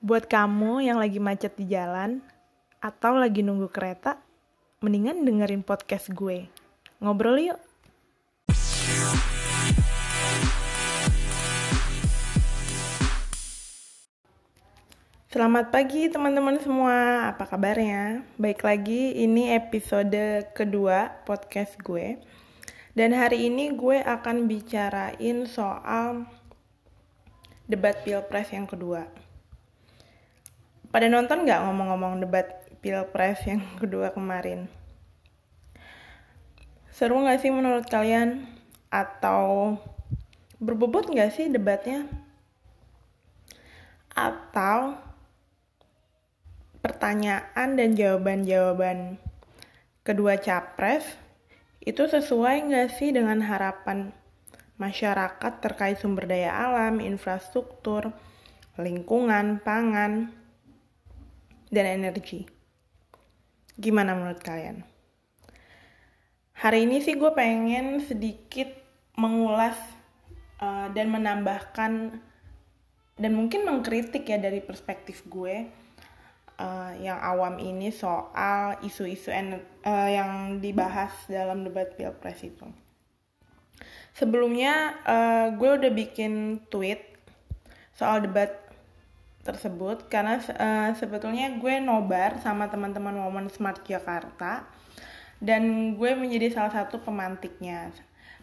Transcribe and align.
Buat 0.00 0.32
kamu 0.32 0.80
yang 0.80 0.96
lagi 0.96 1.20
macet 1.20 1.60
di 1.60 1.68
jalan 1.68 2.24
atau 2.80 3.20
lagi 3.20 3.44
nunggu 3.44 3.68
kereta, 3.68 4.16
mendingan 4.80 5.28
dengerin 5.28 5.60
podcast 5.60 6.08
gue. 6.16 6.48
Ngobrol 7.04 7.36
yuk. 7.36 7.60
Selamat 15.28 15.68
pagi 15.68 16.08
teman-teman 16.08 16.56
semua, 16.64 17.28
apa 17.36 17.44
kabarnya? 17.44 18.24
Baik 18.40 18.64
lagi, 18.64 19.20
ini 19.20 19.52
episode 19.52 20.48
kedua 20.56 21.12
podcast 21.28 21.76
gue. 21.76 22.16
Dan 22.96 23.12
hari 23.12 23.52
ini 23.52 23.76
gue 23.76 24.00
akan 24.00 24.48
bicarain 24.48 25.44
soal 25.44 26.24
debat 27.68 28.00
pilpres 28.00 28.48
yang 28.48 28.64
kedua. 28.64 29.28
Pada 30.90 31.06
nonton 31.06 31.46
nggak 31.46 31.70
ngomong-ngomong 31.70 32.18
debat 32.18 32.66
pilpres 32.82 33.46
yang 33.46 33.62
kedua 33.80 34.10
kemarin? 34.10 34.66
Seru 36.90 37.22
nggak 37.22 37.38
sih 37.38 37.54
menurut 37.54 37.86
kalian? 37.86 38.50
Atau 38.90 39.78
berbobot 40.58 41.06
nggak 41.06 41.30
sih 41.30 41.46
debatnya? 41.46 42.10
Atau 44.10 44.98
pertanyaan 46.82 47.78
dan 47.78 47.94
jawaban-jawaban 47.94 49.22
kedua 50.02 50.42
capres 50.42 51.06
itu 51.78 52.02
sesuai 52.10 52.66
nggak 52.66 52.88
sih 52.98 53.14
dengan 53.14 53.46
harapan 53.46 54.10
masyarakat 54.74 55.52
terkait 55.62 56.02
sumber 56.02 56.26
daya 56.26 56.50
alam, 56.50 56.98
infrastruktur, 56.98 58.10
lingkungan, 58.74 59.62
pangan, 59.62 60.39
dan 61.70 62.02
energi? 62.02 62.44
Gimana 63.78 64.12
menurut 64.12 64.42
kalian? 64.42 64.84
Hari 66.60 66.84
ini 66.84 67.00
sih 67.00 67.16
gue 67.16 67.32
pengen 67.32 68.04
sedikit 68.04 68.68
mengulas 69.16 69.78
uh, 70.60 70.92
dan 70.92 71.08
menambahkan 71.08 72.20
dan 73.16 73.32
mungkin 73.32 73.64
mengkritik 73.64 74.28
ya 74.28 74.36
dari 74.36 74.60
perspektif 74.60 75.24
gue 75.24 75.68
uh, 76.60 76.92
yang 77.00 77.16
awam 77.16 77.56
ini 77.56 77.88
soal 77.88 78.76
isu-isu 78.84 79.32
uh, 79.32 80.08
yang 80.08 80.60
dibahas 80.60 81.12
dalam 81.28 81.64
debat 81.64 81.96
pilpres 81.96 82.44
itu. 82.44 82.68
Sebelumnya 84.12 85.00
uh, 85.08 85.46
gue 85.56 85.70
udah 85.80 85.92
bikin 85.92 86.64
tweet 86.68 87.00
soal 87.96 88.20
debat 88.20 88.52
tersebut 89.40 90.04
karena 90.12 90.36
uh, 90.36 90.92
sebetulnya 90.92 91.56
gue 91.56 91.80
nobar 91.80 92.36
sama 92.44 92.68
teman-teman 92.68 93.16
Women 93.16 93.48
Smart 93.48 93.80
Jakarta 93.88 94.68
dan 95.40 95.96
gue 95.96 96.10
menjadi 96.12 96.52
salah 96.52 96.72
satu 96.72 97.00
pemantiknya. 97.00 97.88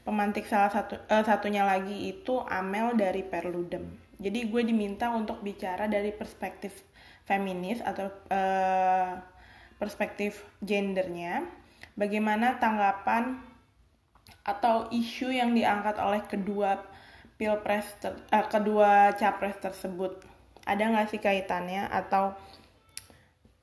Pemantik 0.02 0.50
salah 0.50 0.74
satu 0.74 0.98
uh, 0.98 1.24
satunya 1.24 1.62
lagi 1.62 2.10
itu 2.10 2.42
Amel 2.50 2.98
dari 2.98 3.22
Perludem. 3.22 3.86
Jadi 4.18 4.50
gue 4.50 4.62
diminta 4.66 5.14
untuk 5.14 5.46
bicara 5.46 5.86
dari 5.86 6.10
perspektif 6.10 6.74
feminis 7.30 7.84
atau 7.86 8.10
uh, 8.34 9.14
perspektif 9.78 10.42
gendernya, 10.66 11.46
bagaimana 11.94 12.58
tanggapan 12.58 13.38
atau 14.42 14.90
isu 14.90 15.30
yang 15.30 15.54
diangkat 15.54 16.02
oleh 16.02 16.24
kedua 16.26 16.82
pilpres 17.38 17.86
ter, 18.02 18.18
uh, 18.34 18.48
kedua 18.50 19.14
capres 19.14 19.60
tersebut 19.62 20.37
ada 20.68 20.84
nggak 20.84 21.08
sih 21.10 21.24
kaitannya 21.24 21.88
atau 21.88 22.36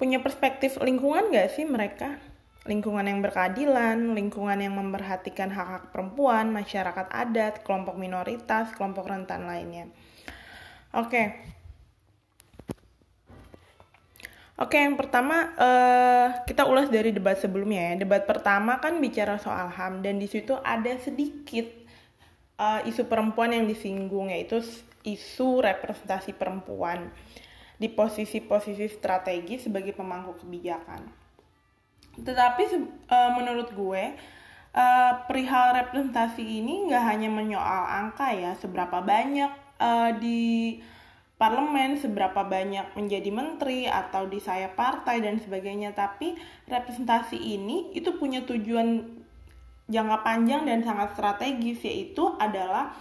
punya 0.00 0.18
perspektif 0.24 0.80
lingkungan 0.80 1.30
nggak 1.30 1.52
sih 1.52 1.68
mereka 1.68 2.18
lingkungan 2.64 3.04
yang 3.04 3.20
berkeadilan 3.20 4.16
lingkungan 4.16 4.56
yang 4.56 4.74
memperhatikan 4.74 5.52
hak 5.52 5.68
hak 5.68 5.84
perempuan 5.92 6.48
masyarakat 6.48 7.06
adat 7.12 7.60
kelompok 7.60 8.00
minoritas 8.00 8.72
kelompok 8.72 9.06
rentan 9.06 9.44
lainnya 9.44 9.92
oke 10.96 11.12
okay. 11.12 11.26
Oke, 14.54 14.78
yang 14.78 14.94
pertama 14.94 15.50
uh, 15.58 16.46
kita 16.46 16.62
ulas 16.70 16.86
dari 16.86 17.10
debat 17.10 17.34
sebelumnya 17.34 17.90
ya. 17.90 18.06
Debat 18.06 18.22
pertama 18.22 18.78
kan 18.78 19.02
bicara 19.02 19.34
soal 19.42 19.66
HAM 19.66 19.98
dan 19.98 20.22
di 20.22 20.30
situ 20.30 20.54
ada 20.62 20.94
sedikit 21.02 21.66
uh, 22.58 22.80
isu 22.86 23.06
perempuan 23.06 23.54
yang 23.54 23.66
disinggung 23.66 24.30
yaitu 24.30 24.62
isu 25.04 25.60
representasi 25.60 26.32
perempuan 26.32 27.12
di 27.76 27.90
posisi-posisi 27.90 28.86
strategis 28.88 29.66
sebagai 29.66 29.92
pemangku 29.92 30.38
kebijakan. 30.40 31.04
Tetapi 32.14 32.62
uh, 33.10 33.30
menurut 33.34 33.74
gue 33.74 34.14
uh, 34.74 35.12
perihal 35.26 35.74
representasi 35.84 36.42
ini 36.42 36.86
nggak 36.86 37.04
hanya 37.04 37.28
menyoal 37.28 37.84
angka 37.90 38.30
ya, 38.30 38.54
seberapa 38.58 39.02
banyak 39.02 39.50
uh, 39.82 40.10
di 40.16 40.78
parlemen, 41.34 41.98
seberapa 41.98 42.46
banyak 42.46 42.94
menjadi 42.94 43.30
menteri 43.34 43.90
atau 43.90 44.30
di 44.30 44.38
sayap 44.38 44.78
partai 44.78 45.18
dan 45.18 45.42
sebagainya. 45.42 45.92
Tapi 45.92 46.38
representasi 46.70 47.36
ini 47.36 47.90
itu 47.92 48.14
punya 48.14 48.46
tujuan 48.46 49.20
jangka 49.88 50.24
panjang 50.24 50.64
dan 50.64 50.80
sangat 50.80 51.12
strategis 51.12 51.84
yaitu 51.84 52.24
adalah 52.40 52.96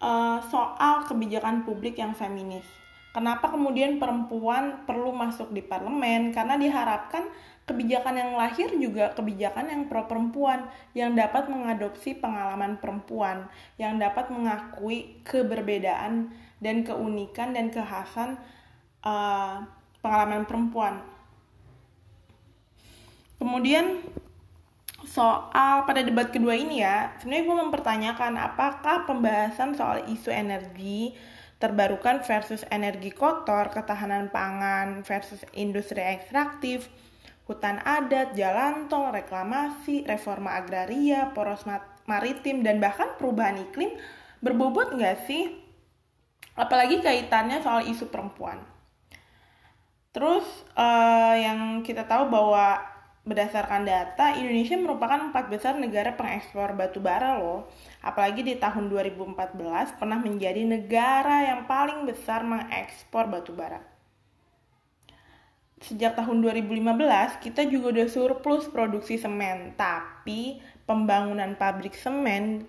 uh, 0.00 0.40
soal 0.48 1.04
kebijakan 1.08 1.64
publik 1.64 1.96
yang 1.96 2.12
feminis. 2.12 2.66
Kenapa 3.10 3.50
kemudian 3.50 3.98
perempuan 3.98 4.86
perlu 4.86 5.10
masuk 5.10 5.50
di 5.50 5.66
parlemen? 5.66 6.30
Karena 6.30 6.54
diharapkan 6.54 7.26
kebijakan 7.66 8.14
yang 8.14 8.32
lahir 8.38 8.70
juga 8.78 9.10
kebijakan 9.14 9.66
yang 9.66 9.82
pro 9.90 10.06
perempuan, 10.06 10.70
yang 10.94 11.18
dapat 11.18 11.50
mengadopsi 11.50 12.14
pengalaman 12.18 12.78
perempuan, 12.78 13.50
yang 13.82 13.98
dapat 13.98 14.30
mengakui 14.30 15.18
keberbedaan 15.26 16.30
dan 16.62 16.76
keunikan 16.86 17.50
dan 17.50 17.74
kekhasan 17.74 18.38
uh, 19.02 19.66
pengalaman 19.98 20.46
perempuan. 20.46 21.02
Kemudian 23.42 24.06
soal 25.10 25.82
pada 25.90 26.06
debat 26.06 26.30
kedua 26.30 26.54
ini 26.54 26.86
ya, 26.86 27.10
sebenarnya 27.18 27.44
gue 27.50 27.56
mempertanyakan 27.66 28.32
apakah 28.38 29.10
pembahasan 29.10 29.74
soal 29.74 30.06
isu 30.06 30.30
energi 30.30 31.18
terbarukan 31.58 32.22
versus 32.22 32.62
energi 32.70 33.10
kotor, 33.10 33.68
ketahanan 33.74 34.30
pangan 34.30 35.02
versus 35.02 35.42
industri 35.52 36.00
ekstraktif, 36.00 36.88
hutan 37.50 37.82
adat, 37.82 38.38
jalan 38.38 38.86
tol, 38.86 39.10
reklamasi, 39.10 40.06
reforma 40.06 40.56
agraria, 40.56 41.34
poros 41.34 41.66
maritim, 42.06 42.62
dan 42.62 42.78
bahkan 42.78 43.18
perubahan 43.18 43.60
iklim 43.66 43.92
berbobot 44.40 44.96
nggak 44.96 45.28
sih 45.28 45.52
apalagi 46.56 47.04
kaitannya 47.04 47.60
soal 47.60 47.84
isu 47.84 48.08
perempuan. 48.08 48.62
Terus 50.10 50.46
uh, 50.74 51.34
yang 51.36 51.84
kita 51.86 52.08
tahu 52.08 52.32
bahwa 52.32 52.82
berdasarkan 53.20 53.84
data 53.84 54.32
Indonesia 54.32 54.80
merupakan 54.80 55.28
empat 55.28 55.52
besar 55.52 55.76
negara 55.76 56.16
pengekspor 56.16 56.72
batu 56.72 57.04
bara 57.04 57.36
loh. 57.36 57.68
Apalagi 58.00 58.40
di 58.40 58.56
tahun 58.56 58.88
2014 58.88 60.00
pernah 60.00 60.16
menjadi 60.16 60.64
negara 60.64 61.44
yang 61.44 61.68
paling 61.68 62.08
besar 62.08 62.40
mengekspor 62.42 63.28
batu 63.28 63.52
bara. 63.52 63.84
Sejak 65.80 66.12
tahun 66.16 66.44
2015 66.44 67.40
kita 67.40 67.64
juga 67.64 67.96
udah 67.96 68.08
surplus 68.08 68.68
produksi 68.68 69.16
semen, 69.16 69.72
tapi 69.80 70.60
pembangunan 70.84 71.56
pabrik 71.56 71.96
semen 71.96 72.68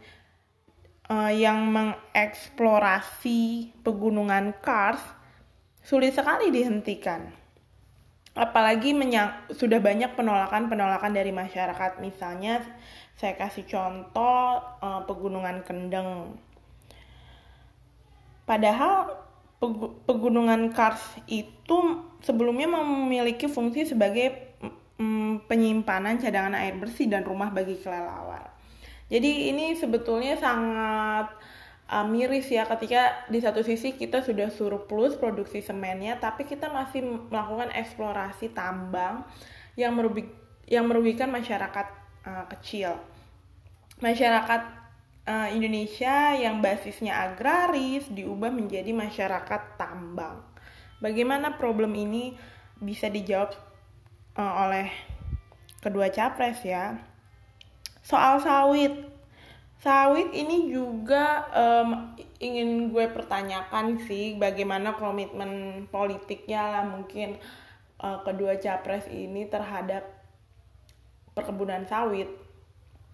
uh, 1.12 1.28
yang 1.28 1.68
mengeksplorasi 1.76 3.72
pegunungan 3.84 4.56
Kars 4.64 5.04
sulit 5.84 6.16
sekali 6.16 6.56
dihentikan. 6.56 7.41
Apalagi 8.32 8.96
menyang, 8.96 9.52
sudah 9.52 9.84
banyak 9.84 10.16
penolakan-penolakan 10.16 11.12
dari 11.12 11.36
masyarakat. 11.36 12.00
Misalnya 12.00 12.64
saya 13.20 13.36
kasih 13.36 13.68
contoh 13.68 14.64
uh, 14.80 15.04
pegunungan 15.04 15.62
Kendeng. 15.68 16.40
Padahal 18.48 19.20
pegunungan 20.10 20.74
Kars 20.74 21.22
itu 21.30 22.02
sebelumnya 22.26 22.66
memiliki 22.66 23.46
fungsi 23.46 23.86
sebagai 23.86 24.58
mm, 24.98 25.46
penyimpanan 25.46 26.18
cadangan 26.18 26.58
air 26.58 26.74
bersih 26.80 27.06
dan 27.06 27.22
rumah 27.22 27.54
bagi 27.54 27.78
kelelawar. 27.78 28.50
Jadi 29.12 29.52
ini 29.52 29.76
sebetulnya 29.76 30.40
sangat 30.40 31.36
uh, 31.92 32.08
miris 32.08 32.48
ya 32.48 32.64
ketika 32.64 33.28
di 33.28 33.44
satu 33.44 33.62
sisi 33.62 33.94
kita 34.00 34.24
sudah 34.24 34.48
surplus 34.48 35.20
produksi 35.20 35.60
semennya 35.60 36.16
tapi 36.18 36.48
kita 36.48 36.72
masih 36.72 37.04
melakukan 37.28 37.70
eksplorasi 37.76 38.56
tambang 38.56 39.28
yang 39.76 39.92
merugi 39.92 40.32
yang 40.72 40.88
merugikan 40.88 41.28
masyarakat 41.28 41.88
uh, 42.24 42.48
kecil. 42.48 42.96
Masyarakat 44.00 44.62
uh, 45.28 45.50
Indonesia 45.52 46.32
yang 46.34 46.64
basisnya 46.64 47.28
agraris 47.28 48.08
diubah 48.08 48.50
menjadi 48.50 48.96
masyarakat 48.96 49.76
tambang. 49.76 50.48
bagaimana 51.02 51.58
problem 51.58 51.98
ini 51.98 52.38
bisa 52.78 53.10
dijawab 53.10 53.58
uh, 54.38 54.54
oleh 54.70 54.88
kedua 55.82 56.14
capres 56.14 56.62
ya. 56.62 57.02
Soal 58.06 58.38
sawit, 58.42 59.11
sawit 59.82 60.30
ini 60.30 60.70
juga 60.70 61.50
um, 61.50 62.14
ingin 62.38 62.94
gue 62.94 63.10
pertanyakan 63.10 63.98
sih 64.06 64.38
bagaimana 64.38 64.94
komitmen 64.94 65.84
politiknya 65.90 66.62
lah 66.70 66.84
mungkin 66.86 67.42
uh, 67.98 68.22
kedua 68.22 68.62
capres 68.62 69.10
ini 69.10 69.50
terhadap 69.50 70.06
perkebunan 71.34 71.90
sawit. 71.90 72.30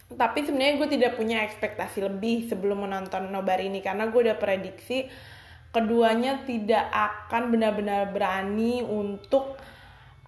Tapi 0.07 0.43
sebenarnya 0.43 0.79
gue 0.79 0.89
tidak 0.91 1.15
punya 1.15 1.43
ekspektasi 1.47 2.03
lebih 2.03 2.47
sebelum 2.51 2.83
menonton 2.83 3.31
nobar 3.31 3.59
ini 3.63 3.79
karena 3.79 4.11
gue 4.11 4.27
udah 4.27 4.39
prediksi 4.39 5.07
keduanya 5.71 6.47
tidak 6.47 6.87
akan 6.91 7.51
benar-benar 7.51 8.11
berani 8.11 8.83
untuk 8.83 9.59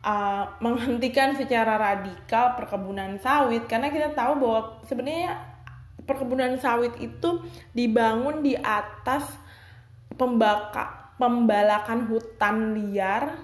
uh, 0.03 0.45
menghentikan 0.59 1.36
secara 1.36 1.80
radikal 1.80 2.59
perkebunan 2.59 3.19
sawit 3.24 3.68
karena 3.71 3.88
kita 3.88 4.12
tahu 4.12 4.39
bahwa 4.44 4.83
sebenarnya 4.83 5.49
perkebunan 6.09 6.57
sawit 6.57 6.97
itu 6.97 7.45
dibangun 7.77 8.41
di 8.41 8.57
atas 8.57 9.29
pembaka 10.17 11.13
pembalakan 11.21 12.09
hutan 12.09 12.73
liar 12.73 13.38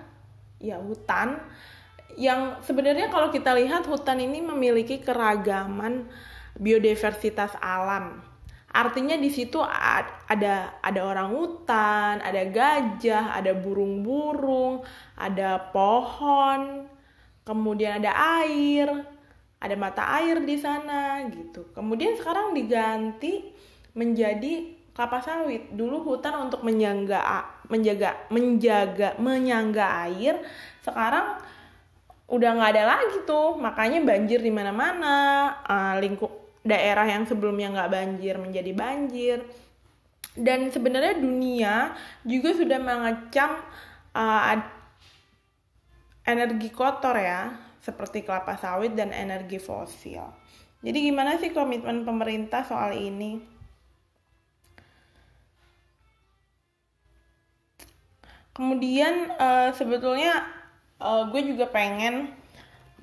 ya 0.58 0.82
hutan 0.82 1.38
yang 2.16 2.64
sebenarnya 2.64 3.12
kalau 3.12 3.30
kita 3.30 3.52
lihat 3.54 3.84
hutan 3.86 4.24
ini 4.24 4.40
memiliki 4.40 5.04
keragaman 5.04 6.08
biodiversitas 6.56 7.52
alam. 7.60 8.24
Artinya 8.76 9.16
di 9.16 9.32
situ 9.32 9.60
ada 9.64 10.76
ada 10.80 11.02
orang 11.04 11.32
hutan, 11.32 12.20
ada 12.20 12.44
gajah, 12.44 13.36
ada 13.36 13.56
burung-burung, 13.56 14.84
ada 15.16 15.72
pohon, 15.72 16.88
kemudian 17.48 18.04
ada 18.04 18.12
air, 18.44 19.15
ada 19.66 19.76
mata 19.76 20.04
air 20.22 20.40
di 20.46 20.56
sana 20.62 21.26
gitu. 21.28 21.74
Kemudian 21.74 22.14
sekarang 22.16 22.54
diganti 22.54 23.42
menjadi 23.98 24.78
kelapa 24.94 25.20
sawit. 25.26 25.74
Dulu 25.74 26.06
hutan 26.06 26.48
untuk 26.48 26.62
menjaga 26.62 27.50
menjaga 27.68 28.30
menjaga 28.30 29.18
menyangga 29.18 29.86
air, 30.08 30.38
sekarang 30.86 31.42
udah 32.30 32.50
nggak 32.56 32.72
ada 32.78 32.84
lagi 32.86 33.18
tuh. 33.26 33.58
Makanya 33.58 34.06
banjir 34.06 34.40
di 34.40 34.54
mana-mana, 34.54 35.18
uh, 35.66 35.96
lingkup 35.98 36.46
daerah 36.66 37.06
yang 37.06 37.30
sebelumnya 37.30 37.70
nggak 37.74 37.92
banjir 37.94 38.36
menjadi 38.42 38.72
banjir 38.74 39.38
dan 40.36 40.68
sebenarnya 40.68 41.16
dunia 41.16 41.96
juga 42.28 42.52
sudah 42.52 42.80
mengecam 42.82 43.64
uh, 44.12 44.42
energi 46.26 46.74
kotor 46.74 47.16
ya 47.22 47.54
seperti 47.80 48.26
kelapa 48.26 48.58
sawit 48.58 48.98
dan 48.98 49.14
energi 49.14 49.62
fosil. 49.62 50.26
Jadi 50.82 50.98
gimana 51.06 51.38
sih 51.38 51.54
komitmen 51.54 52.06
pemerintah 52.06 52.66
soal 52.66 52.98
ini? 52.98 53.42
Kemudian 58.56 59.36
uh, 59.36 59.70
sebetulnya 59.76 60.48
uh, 60.98 61.28
gue 61.30 61.42
juga 61.46 61.70
pengen 61.70 62.32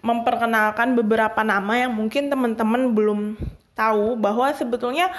memperkenalkan 0.02 0.98
beberapa 0.98 1.46
nama 1.46 1.86
yang 1.86 1.94
mungkin 1.94 2.26
teman-teman 2.26 2.90
belum 2.90 3.20
tahu 3.78 4.18
bahwa 4.18 4.50
sebetulnya 4.50 5.14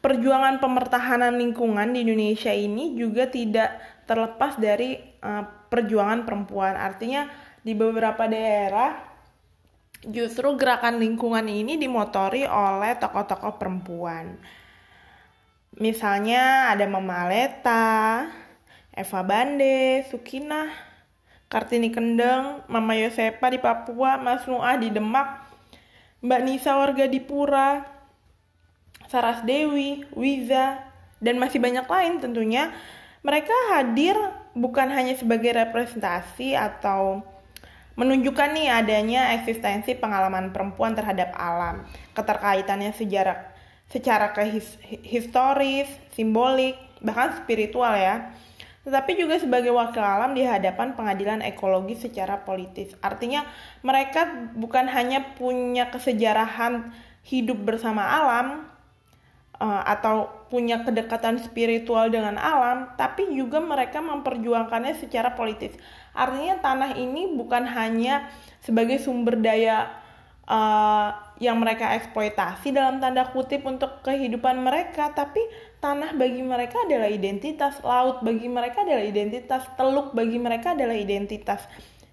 perjuangan 0.00 0.58
pemertahanan 0.58 1.36
lingkungan 1.36 1.94
di 1.94 2.02
Indonesia 2.02 2.50
ini 2.50 2.96
juga 2.98 3.28
tidak 3.28 3.76
terlepas 4.04 4.58
dari 4.58 4.98
uh, 5.22 5.44
perjuangan 5.70 6.26
perempuan. 6.26 6.74
Artinya 6.76 7.28
di 7.62 7.72
beberapa 7.72 8.26
daerah 8.26 8.98
justru 10.02 10.58
gerakan 10.58 10.98
lingkungan 10.98 11.46
ini 11.46 11.78
dimotori 11.78 12.42
oleh 12.42 12.98
tokoh-tokoh 12.98 13.54
perempuan. 13.56 14.34
Misalnya 15.78 16.74
ada 16.74 16.84
Mama 16.84 17.24
Aleta, 17.24 18.28
Eva 18.92 19.20
Bande, 19.24 20.04
Sukinah, 20.10 20.68
Kartini 21.48 21.88
Kendeng, 21.88 22.66
Mama 22.68 22.92
Yosepa 22.98 23.48
di 23.48 23.56
Papua, 23.56 24.20
Mas 24.20 24.44
Nuah 24.44 24.76
di 24.76 24.92
Demak, 24.92 25.48
Mbak 26.20 26.40
Nisa 26.44 26.76
warga 26.76 27.08
di 27.08 27.20
Pura, 27.24 27.88
Saras 29.08 29.44
Dewi, 29.48 30.04
Wiza, 30.12 30.80
dan 31.24 31.40
masih 31.40 31.56
banyak 31.62 31.86
lain 31.88 32.20
tentunya. 32.20 32.74
Mereka 33.22 33.54
hadir 33.74 34.18
bukan 34.52 34.90
hanya 34.90 35.14
sebagai 35.14 35.54
representasi 35.54 36.58
atau 36.58 37.22
menunjukkan 37.94 38.56
nih 38.56 38.68
adanya 38.72 39.36
eksistensi 39.36 39.94
pengalaman 39.94 40.50
perempuan 40.50 40.96
terhadap 40.96 41.30
alam, 41.36 41.86
keterkaitannya 42.16 42.90
sejarah 42.96 43.52
secara 43.92 44.32
kehistoris, 44.32 45.86
simbolik, 46.16 46.74
bahkan 47.04 47.36
spiritual 47.36 47.92
ya 47.92 48.32
tetapi 48.82 49.14
juga 49.14 49.38
sebagai 49.38 49.70
wakil 49.70 50.02
alam 50.02 50.34
di 50.34 50.42
hadapan 50.42 50.98
pengadilan 50.98 51.38
ekologi 51.46 51.94
secara 51.94 52.42
politis. 52.42 52.90
Artinya 52.98 53.46
mereka 53.86 54.50
bukan 54.58 54.90
hanya 54.90 55.38
punya 55.38 55.86
kesejarahan 55.94 56.90
hidup 57.22 57.62
bersama 57.62 58.02
alam 58.02 58.66
uh, 59.62 59.82
atau 59.86 60.26
punya 60.50 60.82
kedekatan 60.82 61.38
spiritual 61.38 62.10
dengan 62.10 62.34
alam, 62.36 62.92
tapi 62.98 63.30
juga 63.30 63.62
mereka 63.62 64.02
memperjuangkannya 64.02 64.98
secara 64.98 65.38
politis. 65.38 65.72
Artinya 66.12 66.58
tanah 66.58 66.98
ini 66.98 67.30
bukan 67.38 67.64
hanya 67.70 68.28
sebagai 68.60 68.98
sumber 68.98 69.38
daya 69.38 69.88
uh, 70.50 71.14
yang 71.38 71.56
mereka 71.62 71.94
eksploitasi 71.96 72.74
dalam 72.74 72.98
tanda 72.98 73.30
kutip 73.30 73.62
untuk 73.64 74.02
kehidupan 74.04 74.60
mereka, 74.60 75.14
tapi 75.14 75.40
tanah 75.80 76.12
bagi 76.18 76.42
mereka 76.42 76.82
adalah 76.84 77.08
identitas, 77.08 77.80
laut 77.80 78.20
bagi 78.20 78.50
mereka 78.50 78.84
adalah 78.84 79.06
identitas, 79.06 79.62
teluk 79.78 80.12
bagi 80.12 80.36
mereka 80.36 80.74
adalah 80.76 80.98
identitas. 80.98 81.64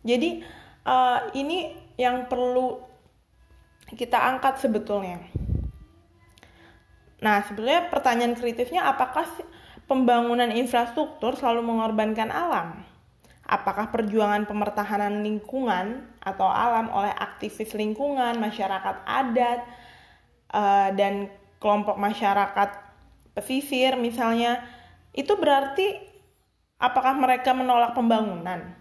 Jadi 0.05 0.45
uh, 0.87 1.27
ini 1.35 1.75
yang 1.99 2.31
perlu 2.31 2.79
kita 3.89 4.15
angkat 4.15 4.63
sebetulnya. 4.63 5.19
Nah, 7.19 7.43
sebetulnya 7.43 7.91
pertanyaan 7.91 8.35
kritisnya 8.35 8.87
apakah 8.87 9.27
pembangunan 9.85 10.47
infrastruktur 10.55 11.35
selalu 11.35 11.67
mengorbankan 11.67 12.31
alam? 12.31 12.87
Apakah 13.49 13.89
perjuangan 13.91 14.45
pemertahanan 14.45 15.25
lingkungan 15.25 16.05
atau 16.21 16.47
alam 16.47 16.87
oleh 16.93 17.11
aktivis 17.11 17.73
lingkungan, 17.75 18.37
masyarakat 18.37 18.95
adat, 19.03 19.59
uh, 20.53 20.93
dan 20.93 21.27
kelompok 21.57 21.99
masyarakat 21.99 22.69
pesisir 23.35 23.99
misalnya, 23.99 24.63
itu 25.11 25.35
berarti 25.35 25.97
apakah 26.79 27.17
mereka 27.17 27.51
menolak 27.51 27.97
pembangunan? 27.97 28.78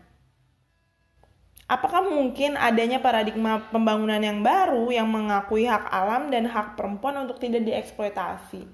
Apakah 1.68 2.00
mungkin 2.00 2.56
adanya 2.56 2.96
paradigma 2.96 3.60
pembangunan 3.68 4.16
yang 4.24 4.40
baru 4.40 4.88
yang 4.88 5.04
mengakui 5.04 5.68
hak 5.68 5.84
alam 5.92 6.32
dan 6.32 6.48
hak 6.48 6.80
perempuan 6.80 7.28
untuk 7.28 7.36
tidak 7.36 7.68
dieksploitasi? 7.68 8.64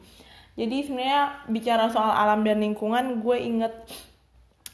Jadi 0.54 0.76
sebenarnya 0.86 1.42
bicara 1.50 1.90
soal 1.90 2.14
alam 2.14 2.46
dan 2.46 2.62
lingkungan, 2.62 3.18
gue 3.18 3.34
inget 3.34 3.74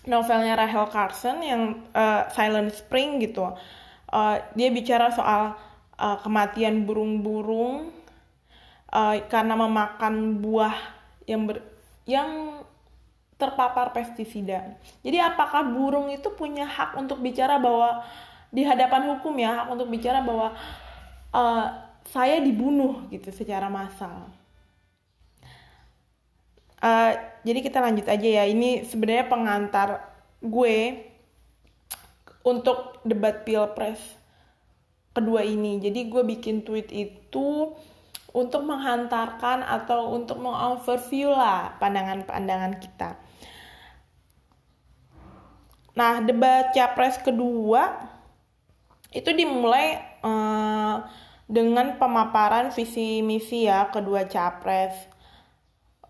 novelnya 0.05 0.53
Rachel 0.53 0.93
Carson 0.93 1.41
yang 1.41 1.63
uh, 1.97 2.29
Silent 2.29 2.77
Spring 2.77 3.25
gitu. 3.25 3.57
Uh, 4.13 4.37
dia 4.53 4.69
bicara 4.69 5.09
soal 5.09 5.57
uh, 5.97 6.17
kematian 6.21 6.85
burung-burung 6.85 7.89
uh, 8.93 9.17
karena 9.33 9.55
memakan 9.57 10.45
buah 10.45 10.77
yang 11.25 11.49
ber, 11.49 11.65
yang 12.05 12.60
terpapar 13.41 13.97
pestisida. 13.97 14.77
Jadi 15.01 15.17
apakah 15.17 15.65
burung 15.65 16.13
itu 16.13 16.29
punya 16.37 16.69
hak 16.69 17.01
untuk 17.01 17.25
bicara 17.25 17.57
bahwa 17.57 18.05
di 18.53 18.61
hadapan 18.69 19.17
hukum 19.17 19.33
ya 19.41 19.65
hak 19.65 19.67
untuk 19.73 19.89
bicara 19.89 20.21
bahwa 20.21 20.53
uh, 21.33 21.67
saya 22.13 22.43
dibunuh 22.45 23.09
gitu 23.09 23.33
secara 23.33 23.73
massal. 23.73 24.29
Uh, 26.81 27.13
jadi 27.41 27.61
kita 27.65 27.81
lanjut 27.81 28.05
aja 28.05 28.29
ya. 28.41 28.45
Ini 28.45 28.85
sebenarnya 28.85 29.27
pengantar 29.33 29.89
gue 30.45 31.09
untuk 32.45 33.01
debat 33.05 33.45
pilpres 33.45 34.01
kedua 35.13 35.45
ini. 35.45 35.81
Jadi 35.81 36.09
gue 36.09 36.23
bikin 36.25 36.65
tweet 36.65 36.89
itu 36.93 37.77
untuk 38.31 38.63
menghantarkan 38.63 39.67
atau 39.67 40.15
untuk 40.15 40.39
mengoverview 40.39 41.35
lah 41.35 41.77
pandangan-pandangan 41.83 42.79
kita. 42.79 43.19
Nah, 45.95 46.23
debat 46.23 46.71
capres 46.71 47.19
kedua 47.19 47.99
itu 49.11 49.31
dimulai 49.35 49.99
uh, 50.23 51.03
dengan 51.51 51.99
pemaparan 51.99 52.71
visi 52.71 53.27
misi 53.27 53.67
ya 53.67 53.91
kedua 53.91 54.31
capres. 54.31 54.95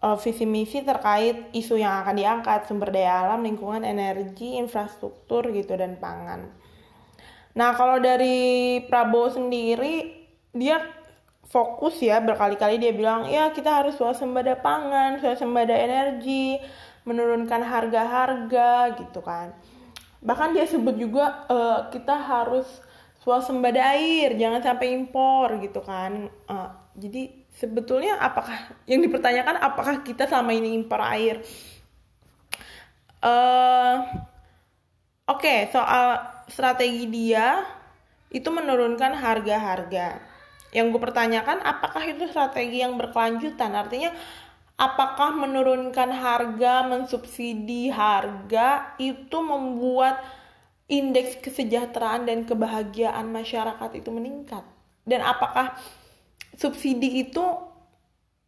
uh, 0.01 0.17
visi 0.17 0.49
misi 0.49 0.81
terkait 0.81 1.53
isu 1.53 1.77
yang 1.77 2.05
akan 2.05 2.17
diangkat 2.17 2.69
sumber 2.69 2.93
daya 2.93 3.25
alam, 3.29 3.45
lingkungan, 3.45 3.85
energi, 3.85 4.57
infrastruktur 4.57 5.49
gitu 5.53 5.77
dan 5.77 6.01
pangan. 6.01 6.49
Nah 7.57 7.71
kalau 7.77 8.01
dari 8.01 8.81
Prabowo 8.89 9.29
sendiri 9.29 10.25
dia 10.57 10.81
fokus 11.51 11.99
ya 11.99 12.23
berkali-kali 12.23 12.79
dia 12.79 12.95
bilang 12.95 13.27
ya 13.27 13.51
kita 13.51 13.83
harus 13.83 13.99
swasembada 13.99 14.55
pangan, 14.59 15.19
swasembada 15.19 15.75
energi, 15.75 16.63
menurunkan 17.05 17.63
harga-harga 17.65 18.97
gitu 19.01 19.21
kan. 19.25 19.57
Bahkan 20.21 20.53
dia 20.53 20.69
sebut 20.69 20.97
juga 21.01 21.49
uh, 21.49 21.89
kita 21.89 22.13
harus 22.13 22.69
swasembada 23.21 23.97
air, 23.97 24.37
jangan 24.37 24.61
sampai 24.61 24.93
impor 24.97 25.61
gitu 25.61 25.81
kan. 25.81 26.29
Uh, 26.49 26.69
jadi 26.97 27.33
sebetulnya 27.57 28.21
apakah 28.21 28.77
yang 28.85 29.01
dipertanyakan 29.01 29.61
apakah 29.61 30.05
kita 30.05 30.29
selama 30.29 30.53
ini 30.53 30.77
impor 30.77 31.01
air? 31.01 31.41
Uh, 33.21 34.05
Oke, 35.31 35.47
okay, 35.47 35.59
soal 35.71 36.19
strategi 36.51 37.07
dia 37.07 37.63
itu 38.35 38.51
menurunkan 38.51 39.15
harga-harga. 39.15 40.19
Yang 40.75 40.87
gue 40.91 41.01
pertanyakan 41.07 41.63
apakah 41.63 42.03
itu 42.03 42.27
strategi 42.27 42.83
yang 42.83 42.99
berkelanjutan? 42.99 43.71
Artinya 43.79 44.11
apakah 44.81 45.37
menurunkan 45.37 46.09
harga, 46.09 46.89
mensubsidi 46.89 47.93
harga 47.93 48.97
itu 48.97 49.37
membuat 49.45 50.25
indeks 50.89 51.37
kesejahteraan 51.45 52.25
dan 52.25 52.49
kebahagiaan 52.49 53.29
masyarakat 53.29 53.91
itu 53.93 54.09
meningkat? 54.09 54.65
Dan 55.05 55.21
apakah 55.21 55.77
subsidi 56.57 57.29
itu 57.29 57.45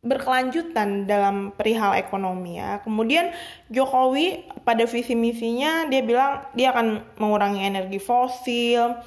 berkelanjutan 0.02 1.06
dalam 1.06 1.54
perihal 1.54 1.94
ekonomi 1.94 2.58
ya. 2.58 2.82
Kemudian 2.82 3.30
Jokowi 3.70 4.50
pada 4.66 4.82
visi 4.82 5.14
misinya 5.14 5.86
dia 5.86 6.02
bilang 6.02 6.42
dia 6.58 6.74
akan 6.74 7.06
mengurangi 7.22 7.62
energi 7.62 8.02
fosil. 8.02 8.98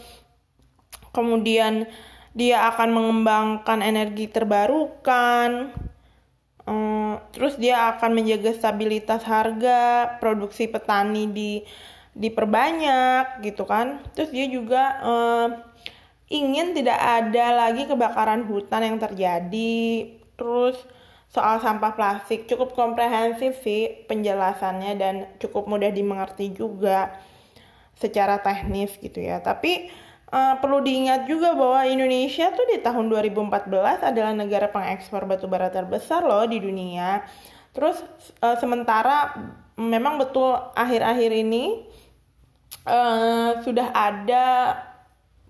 Kemudian 1.12 1.84
dia 2.32 2.67
akan 2.72 2.89
mengembangkan 2.96 3.84
energi 3.84 4.32
terbarukan. 4.32 5.75
Terus 7.36 7.60
dia 7.60 7.95
akan 7.95 8.12
menjaga 8.15 8.55
stabilitas 8.55 9.25
harga, 9.25 10.15
produksi 10.19 10.67
petani 10.69 11.29
di 11.29 11.51
diperbanyak 12.15 13.43
gitu 13.43 13.67
kan. 13.67 14.00
Terus 14.15 14.31
dia 14.31 14.48
juga 14.48 14.84
um, 15.03 15.50
ingin 16.31 16.74
tidak 16.74 16.98
ada 16.98 17.67
lagi 17.67 17.86
kebakaran 17.86 18.50
hutan 18.50 18.81
yang 18.81 18.98
terjadi 18.98 20.10
terus 20.36 20.75
soal 21.29 21.60
sampah 21.60 21.93
plastik 21.93 22.48
cukup 22.48 22.74
komprehensif 22.74 23.60
sih 23.62 24.07
penjelasannya 24.07 24.91
dan 24.95 25.15
cukup 25.38 25.67
mudah 25.67 25.91
dimengerti 25.91 26.55
juga 26.55 27.12
secara 28.00 28.39
teknis 28.39 28.95
gitu 29.00 29.19
ya. 29.19 29.43
Tapi 29.43 29.91
uh, 30.32 30.55
perlu 30.58 30.82
diingat 30.82 31.29
juga 31.29 31.53
bahwa 31.53 31.86
Indonesia 31.86 32.50
tuh 32.53 32.65
di 32.72 32.82
tahun 32.82 33.12
2014 33.12 33.70
adalah 34.01 34.34
negara 34.34 34.67
pengekspor 34.72 35.27
batu 35.29 35.46
bara 35.46 35.70
terbesar 35.70 36.25
loh 36.25 36.46
di 36.48 36.58
dunia. 36.62 37.25
Terus 37.75 38.00
uh, 38.39 38.55
sementara 38.55 39.36
memang 39.75 40.15
betul 40.15 40.55
akhir-akhir 40.74 41.32
ini 41.36 41.84
uh, 42.88 43.60
sudah 43.62 43.91
ada 43.91 44.46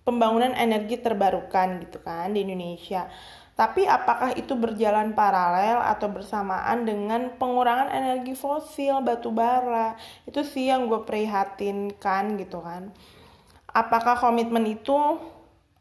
pembangunan 0.06 0.54
energi 0.54 1.02
terbarukan 1.02 1.82
gitu 1.86 2.02
kan 2.02 2.34
di 2.34 2.46
Indonesia. 2.46 3.10
Tapi 3.56 3.88
apakah 3.88 4.36
itu 4.36 4.52
berjalan 4.60 5.16
paralel 5.16 5.80
atau 5.80 6.12
bersamaan 6.12 6.84
dengan 6.84 7.40
pengurangan 7.40 7.88
energi 7.88 8.36
fosil, 8.36 9.00
batu 9.00 9.32
bara? 9.32 9.96
Itu 10.28 10.44
sih 10.44 10.68
yang 10.68 10.92
gue 10.92 11.08
prihatinkan 11.08 12.36
gitu 12.36 12.60
kan. 12.60 12.92
Apakah 13.76 14.16
komitmen 14.16 14.64
itu 14.64 14.96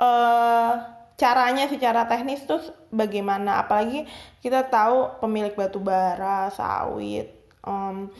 uh, 0.02 0.72
caranya 1.14 1.70
secara 1.70 2.10
teknis 2.10 2.42
tuh 2.42 2.58
bagaimana? 2.90 3.62
Apalagi 3.62 4.10
kita 4.42 4.66
tahu 4.66 5.22
pemilik 5.22 5.54
batu 5.54 5.78
bara, 5.78 6.50
sawit, 6.50 7.30
um, 7.62 8.10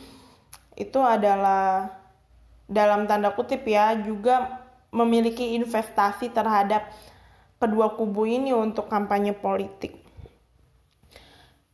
itu 0.79 0.99
adalah 1.03 1.91
dalam 2.71 3.03
tanda 3.05 3.35
kutip 3.35 3.67
ya 3.67 3.99
juga 3.99 4.63
memiliki 4.95 5.59
investasi 5.59 6.31
terhadap 6.31 6.87
kedua 7.59 7.91
kubu 7.99 8.23
ini 8.23 8.55
untuk 8.55 8.87
kampanye 8.87 9.35
politik. 9.35 10.05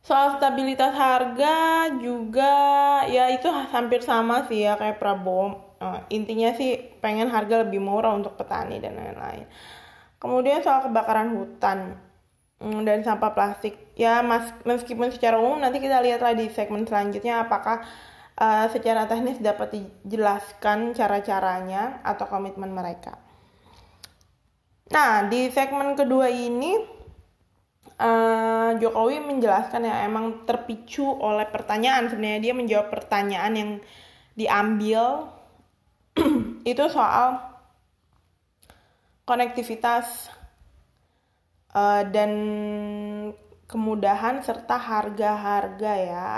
Soal 0.02 0.34
stabilitas 0.34 0.98
harga 0.98 1.86
juga 2.02 2.54
ya 3.06 3.30
itu 3.30 3.46
hampir 3.70 4.02
sama 4.02 4.42
sih 4.50 4.66
ya 4.66 4.74
kayak 4.74 4.98
Prabowo. 4.98 5.71
Uh, 5.82 5.98
intinya 6.14 6.54
sih 6.54 6.78
pengen 7.02 7.26
harga 7.26 7.66
lebih 7.66 7.82
murah 7.82 8.14
untuk 8.14 8.38
petani 8.38 8.78
dan 8.78 8.94
lain-lain. 8.94 9.50
Kemudian 10.22 10.62
soal 10.62 10.86
kebakaran 10.86 11.34
hutan 11.34 11.98
um, 12.62 12.86
dan 12.86 13.02
sampah 13.02 13.34
plastik 13.34 13.74
ya 13.98 14.22
mas, 14.22 14.54
meskipun 14.62 15.10
secara 15.10 15.42
umum 15.42 15.58
nanti 15.58 15.82
kita 15.82 15.98
lihatlah 15.98 16.38
di 16.38 16.46
segmen 16.54 16.86
selanjutnya 16.86 17.42
apakah 17.42 17.82
uh, 18.38 18.70
secara 18.70 19.10
teknis 19.10 19.42
dapat 19.42 19.74
dijelaskan 19.74 20.94
cara-caranya 20.94 21.98
atau 22.06 22.30
komitmen 22.30 22.70
mereka. 22.70 23.18
Nah, 24.94 25.26
di 25.26 25.50
segmen 25.50 25.98
kedua 25.98 26.30
ini 26.30 26.78
uh, 27.98 28.70
Jokowi 28.78 29.18
menjelaskan 29.18 29.88
ya 29.88 30.06
emang 30.06 30.46
terpicu 30.46 31.10
oleh 31.10 31.50
pertanyaan 31.50 32.06
sebenarnya 32.06 32.40
dia 32.40 32.54
menjawab 32.54 32.86
pertanyaan 32.92 33.52
yang 33.58 33.70
diambil 34.38 35.26
itu 36.72 36.84
soal 36.90 37.40
konektivitas 39.24 40.28
uh, 41.72 42.02
dan 42.08 42.30
kemudahan 43.70 44.44
serta 44.44 44.76
harga-harga 44.76 45.92
ya. 45.96 46.30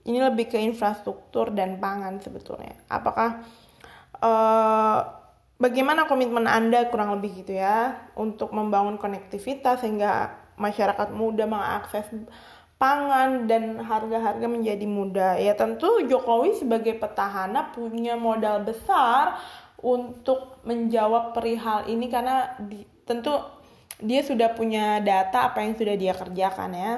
Ini 0.00 0.18
lebih 0.32 0.48
ke 0.50 0.58
infrastruktur 0.58 1.52
dan 1.52 1.78
pangan 1.78 2.18
sebetulnya. 2.18 2.74
Apakah 2.88 3.44
uh, 4.18 4.98
bagaimana 5.60 6.08
komitmen 6.08 6.48
Anda 6.48 6.88
kurang 6.88 7.14
lebih 7.20 7.44
gitu 7.44 7.54
ya 7.54 8.10
untuk 8.16 8.50
membangun 8.50 8.96
konektivitas 8.96 9.84
sehingga 9.84 10.40
masyarakat 10.56 11.12
mudah 11.12 11.46
mengakses 11.46 12.08
pangan 12.80 13.44
dan 13.44 13.76
harga-harga 13.76 14.48
menjadi 14.48 14.86
mudah. 14.88 15.36
Ya 15.36 15.52
tentu 15.52 16.00
Jokowi 16.08 16.56
sebagai 16.56 16.96
petahana 16.96 17.68
punya 17.76 18.16
modal 18.16 18.64
besar 18.64 19.36
untuk 19.84 20.64
menjawab 20.64 21.36
perihal 21.36 21.84
ini 21.92 22.08
karena 22.08 22.56
di, 22.56 22.80
tentu 23.04 23.36
dia 24.00 24.24
sudah 24.24 24.56
punya 24.56 25.04
data 25.04 25.52
apa 25.52 25.60
yang 25.60 25.76
sudah 25.76 25.94
dia 26.00 26.16
kerjakan 26.16 26.72
ya. 26.72 26.94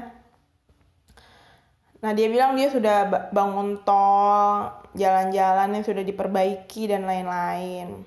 Nah 1.98 2.10
dia 2.14 2.30
bilang 2.30 2.54
dia 2.54 2.70
sudah 2.70 3.30
bangun 3.34 3.82
tol, 3.82 4.70
jalan-jalan 4.94 5.82
yang 5.82 5.84
sudah 5.86 6.06
diperbaiki 6.06 6.94
dan 6.94 7.10
lain-lain. 7.10 8.06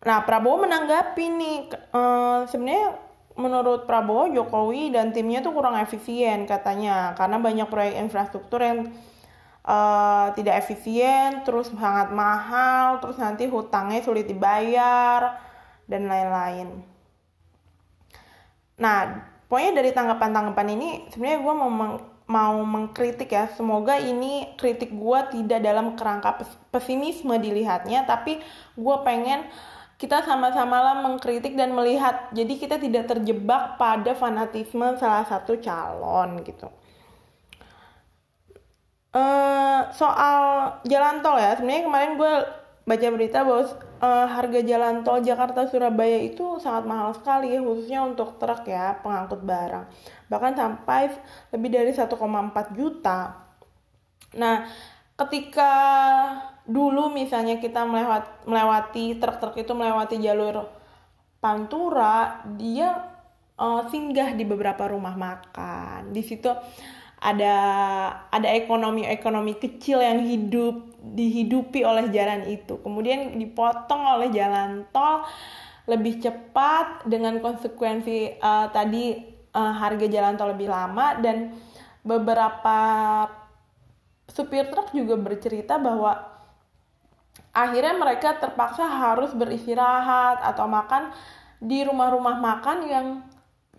Nah, 0.00 0.24
Prabowo 0.24 0.64
menanggapi 0.64 1.24
nih, 1.28 1.58
uh, 1.92 2.48
sebenarnya 2.48 3.09
menurut 3.38 3.86
Prabowo, 3.86 4.30
Jokowi 4.30 4.90
dan 4.90 5.14
timnya 5.14 5.42
tuh 5.42 5.54
kurang 5.54 5.78
efisien 5.78 6.48
katanya, 6.48 7.14
karena 7.14 7.38
banyak 7.38 7.68
proyek 7.70 8.00
infrastruktur 8.02 8.58
yang 8.60 8.90
uh, 9.62 10.34
tidak 10.34 10.66
efisien, 10.66 11.46
terus 11.46 11.70
sangat 11.70 12.10
mahal, 12.10 12.98
terus 12.98 13.16
nanti 13.16 13.46
hutangnya 13.46 14.02
sulit 14.02 14.26
dibayar, 14.26 15.38
dan 15.86 16.06
lain-lain. 16.06 16.82
Nah, 18.80 19.26
pokoknya 19.50 19.82
dari 19.82 19.90
tanggapan-tanggapan 19.92 20.68
ini, 20.78 20.88
sebenarnya 21.10 21.40
gue 21.42 21.54
mau 21.54 21.70
meng 21.70 21.94
mau 22.30 22.62
mengkritik 22.62 23.34
ya, 23.34 23.50
semoga 23.58 23.98
ini 23.98 24.54
kritik 24.54 24.94
gue 24.94 25.20
tidak 25.34 25.66
dalam 25.66 25.98
kerangka 25.98 26.38
pesimisme 26.70 27.34
dilihatnya, 27.34 28.06
tapi 28.06 28.38
gue 28.78 28.96
pengen 29.02 29.50
kita 30.00 30.24
sama-sama 30.24 30.80
lah 30.80 30.96
mengkritik 31.04 31.52
dan 31.52 31.76
melihat. 31.76 32.32
Jadi 32.32 32.56
kita 32.56 32.80
tidak 32.80 33.04
terjebak 33.04 33.76
pada 33.76 34.16
fanatisme 34.16 34.96
salah 34.96 35.28
satu 35.28 35.60
calon 35.60 36.40
gitu. 36.40 36.72
Uh, 39.12 39.84
soal 39.92 40.72
jalan 40.88 41.20
tol 41.20 41.36
ya. 41.36 41.52
Sebenarnya 41.52 41.84
kemarin 41.84 42.12
gue 42.16 42.34
baca 42.88 43.06
berita 43.12 43.44
bahwa 43.44 43.62
uh, 44.00 44.26
harga 44.32 44.60
jalan 44.64 45.04
tol 45.04 45.20
Jakarta 45.20 45.68
Surabaya 45.68 46.24
itu 46.24 46.56
sangat 46.56 46.88
mahal 46.88 47.12
sekali 47.12 47.60
khususnya 47.60 48.00
untuk 48.00 48.40
truk 48.40 48.64
ya 48.64 48.96
pengangkut 49.04 49.44
barang. 49.44 49.84
Bahkan 50.32 50.52
sampai 50.56 51.12
lebih 51.52 51.76
dari 51.76 51.92
1,4 51.92 52.08
juta. 52.72 53.36
Nah 54.40 54.64
ketika 55.20 55.72
dulu 56.68 57.12
misalnya 57.12 57.58
kita 57.58 57.84
melewat 57.84 58.46
melewati 58.46 59.16
truk-truk 59.16 59.56
itu 59.58 59.72
melewati 59.72 60.20
jalur 60.20 60.68
pantura 61.40 62.44
dia 62.56 63.10
uh, 63.60 63.82
singgah 63.88 64.32
di 64.36 64.44
beberapa 64.48 64.88
rumah 64.88 65.16
makan. 65.16 66.12
Di 66.12 66.22
situ 66.24 66.48
ada 67.20 67.56
ada 68.32 68.48
ekonomi-ekonomi 68.56 69.60
kecil 69.60 70.00
yang 70.00 70.24
hidup 70.24 70.96
dihidupi 71.00 71.84
oleh 71.84 72.08
jalan 72.08 72.48
itu. 72.48 72.80
Kemudian 72.80 73.36
dipotong 73.36 74.20
oleh 74.20 74.32
jalan 74.32 74.88
tol 74.88 75.24
lebih 75.88 76.20
cepat 76.22 77.08
dengan 77.08 77.40
konsekuensi 77.40 78.40
uh, 78.40 78.68
tadi 78.72 79.16
uh, 79.52 79.74
harga 79.76 80.06
jalan 80.08 80.36
tol 80.36 80.52
lebih 80.52 80.68
lama 80.68 81.16
dan 81.20 81.56
beberapa 82.00 82.78
supir 84.30 84.70
truk 84.70 84.94
juga 84.94 85.18
bercerita 85.18 85.76
bahwa 85.76 86.29
akhirnya 87.50 87.94
mereka 87.98 88.38
terpaksa 88.38 88.86
harus 88.86 89.34
beristirahat 89.34 90.42
atau 90.42 90.70
makan 90.70 91.10
di 91.58 91.82
rumah-rumah 91.82 92.38
makan 92.38 92.78
yang 92.86 93.06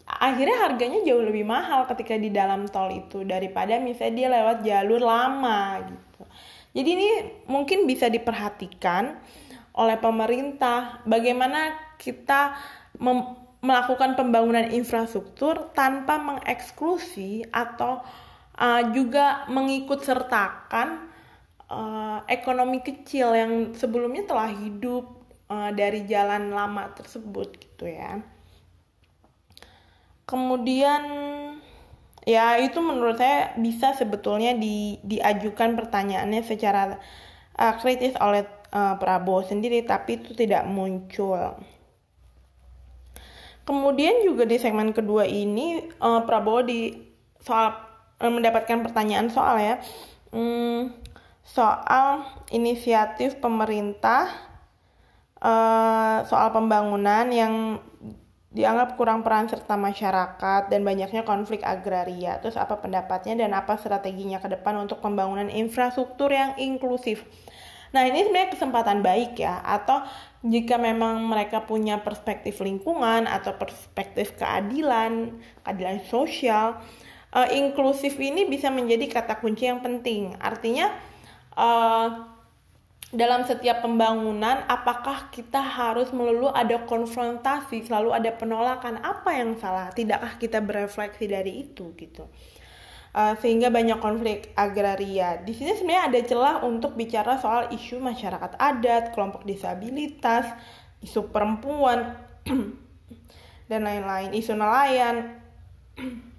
akhirnya 0.06 0.68
harganya 0.68 1.00
jauh 1.08 1.24
lebih 1.24 1.48
mahal 1.48 1.88
ketika 1.88 2.20
di 2.20 2.30
dalam 2.30 2.68
tol 2.68 2.92
itu 2.92 3.24
daripada 3.24 3.80
misalnya 3.80 4.14
dia 4.14 4.28
lewat 4.30 4.58
jalur 4.66 5.02
lama 5.02 5.80
gitu. 5.88 6.24
Jadi 6.72 6.90
ini 6.96 7.10
mungkin 7.52 7.84
bisa 7.84 8.08
diperhatikan 8.08 9.20
oleh 9.76 9.98
pemerintah 10.00 11.04
bagaimana 11.08 11.76
kita 11.96 12.56
melakukan 13.64 14.20
pembangunan 14.20 14.68
infrastruktur 14.72 15.72
tanpa 15.72 16.20
mengeksklusi 16.20 17.48
atau 17.52 18.04
uh, 18.60 18.82
juga 18.92 19.48
mengikut 19.48 20.04
sertakan 20.04 21.11
uh, 21.72 22.20
ekonomi 22.28 22.84
kecil 22.84 23.32
yang 23.32 23.72
sebelumnya 23.72 24.28
telah 24.28 24.52
hidup 24.52 25.08
uh, 25.48 25.72
dari 25.72 26.04
jalan 26.04 26.52
lama 26.52 26.92
tersebut 26.92 27.56
gitu 27.56 27.88
ya 27.88 28.20
kemudian 30.28 31.02
ya 32.26 32.58
itu 32.62 32.80
menurut 32.80 33.18
saya 33.18 33.54
bisa 33.58 33.98
sebetulnya 33.98 34.54
di, 34.54 35.02
diajukan 35.02 35.74
pertanyaannya 35.74 36.42
secara 36.46 37.02
uh, 37.58 37.74
kritis 37.82 38.14
oleh 38.22 38.46
uh, 38.72 38.96
Prabowo 38.98 39.44
sendiri 39.46 39.84
tapi 39.84 40.22
itu 40.22 40.32
tidak 40.38 40.64
muncul. 40.70 41.58
Kemudian 43.62 44.26
juga 44.26 44.46
di 44.46 44.58
segmen 44.58 44.92
kedua 44.92 45.26
ini 45.26 45.86
uh, 46.02 46.26
Prabowo 46.26 46.66
di 46.66 46.94
soal 47.42 47.74
uh, 48.22 48.32
mendapatkan 48.32 48.86
pertanyaan 48.86 49.30
soal 49.34 49.58
ya 49.58 49.76
um, 50.34 50.94
soal 51.52 52.24
inisiatif 52.48 53.44
pemerintah 53.44 54.32
uh, 55.44 56.24
soal 56.24 56.56
pembangunan 56.56 57.28
yang 57.28 57.84
dianggap 58.52 59.00
kurang 59.00 59.24
peran 59.24 59.48
serta 59.48 59.80
masyarakat 59.80 60.68
dan 60.68 60.84
banyaknya 60.84 61.24
konflik 61.24 61.64
agraria. 61.64 62.40
Terus 62.44 62.60
apa 62.60 62.80
pendapatnya 62.80 63.48
dan 63.48 63.52
apa 63.56 63.80
strateginya 63.80 64.44
ke 64.44 64.48
depan 64.52 64.76
untuk 64.80 65.00
pembangunan 65.00 65.48
infrastruktur 65.48 66.32
yang 66.32 66.56
inklusif? 66.60 67.24
Nah 67.92 68.08
ini 68.08 68.24
sebenarnya 68.24 68.56
kesempatan 68.56 69.04
baik 69.04 69.36
ya 69.40 69.60
atau 69.64 70.04
jika 70.48 70.80
memang 70.80 71.28
mereka 71.28 71.68
punya 71.68 72.00
perspektif 72.00 72.64
lingkungan 72.64 73.28
atau 73.28 73.60
perspektif 73.60 74.40
keadilan, 74.40 75.36
keadilan 75.64 76.00
sosial, 76.08 76.80
uh, 77.36 77.48
inklusif 77.52 78.16
ini 78.20 78.48
bisa 78.48 78.72
menjadi 78.72 79.12
kata 79.12 79.44
kunci 79.44 79.68
yang 79.68 79.84
penting. 79.84 80.36
Artinya 80.40 81.11
uh, 81.56 82.08
dalam 83.12 83.44
setiap 83.44 83.84
pembangunan 83.84 84.64
apakah 84.72 85.28
kita 85.36 85.60
harus 85.60 86.16
melulu 86.16 86.48
ada 86.48 86.88
konfrontasi 86.88 87.84
selalu 87.84 88.16
ada 88.16 88.32
penolakan? 88.32 89.04
Apa 89.04 89.36
yang 89.36 89.60
salah? 89.60 89.92
Tidakkah 89.92 90.40
kita 90.40 90.64
berefleksi 90.64 91.28
dari 91.28 91.68
itu 91.68 91.92
gitu? 92.00 92.28
Uh, 93.12 93.36
sehingga 93.44 93.68
banyak 93.68 94.00
konflik 94.00 94.56
agraria. 94.56 95.44
Di 95.44 95.52
sini 95.52 95.76
sebenarnya 95.76 96.08
ada 96.08 96.20
celah 96.24 96.56
untuk 96.64 96.96
bicara 96.96 97.36
soal 97.36 97.68
isu 97.76 98.00
masyarakat 98.00 98.56
adat 98.56 99.12
kelompok 99.12 99.44
disabilitas 99.44 100.48
isu 101.04 101.28
perempuan 101.34 102.16
dan 103.70 103.82
lain-lain 103.84 104.32
isu 104.32 104.56
nelayan 104.56 105.36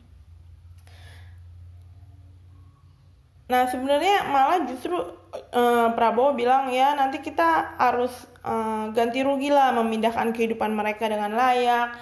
Nah 3.53 3.69
sebenarnya 3.69 4.25
malah 4.33 4.65
justru 4.65 4.97
uh, 4.97 5.93
Prabowo 5.93 6.33
bilang 6.33 6.73
ya 6.73 6.97
nanti 6.97 7.21
kita 7.21 7.77
harus 7.77 8.09
uh, 8.41 8.89
ganti 8.97 9.21
rugi 9.21 9.53
lah 9.53 9.77
memindahkan 9.77 10.33
kehidupan 10.33 10.73
mereka 10.73 11.05
dengan 11.13 11.37
layak. 11.37 11.93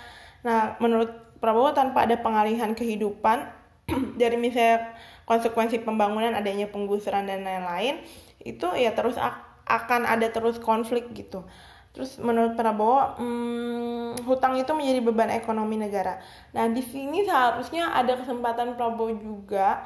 Nah 0.47 0.79
menurut 0.79 1.11
Prabowo 1.43 1.75
tanpa 1.75 2.07
ada 2.07 2.15
pengalihan 2.23 2.71
kehidupan 2.71 3.51
dari 4.23 4.39
misalnya 4.39 4.95
konsekuensi 5.27 5.83
pembangunan 5.83 6.39
adanya 6.39 6.71
penggusuran 6.71 7.27
dan 7.27 7.43
lain-lain 7.43 7.99
itu 8.47 8.71
ya 8.79 8.95
terus 8.95 9.19
akan 9.67 10.07
ada 10.07 10.31
terus 10.31 10.63
konflik 10.63 11.11
gitu. 11.19 11.43
Terus 11.91 12.23
menurut 12.23 12.55
Prabowo, 12.55 13.19
hmm, 13.19 14.23
hutang 14.23 14.55
itu 14.55 14.71
menjadi 14.71 15.03
beban 15.03 15.35
ekonomi 15.35 15.75
negara. 15.75 16.23
Nah 16.55 16.71
di 16.71 16.87
sini 16.87 17.27
seharusnya 17.27 17.91
ada 17.91 18.15
kesempatan 18.15 18.79
Prabowo 18.79 19.11
juga 19.19 19.83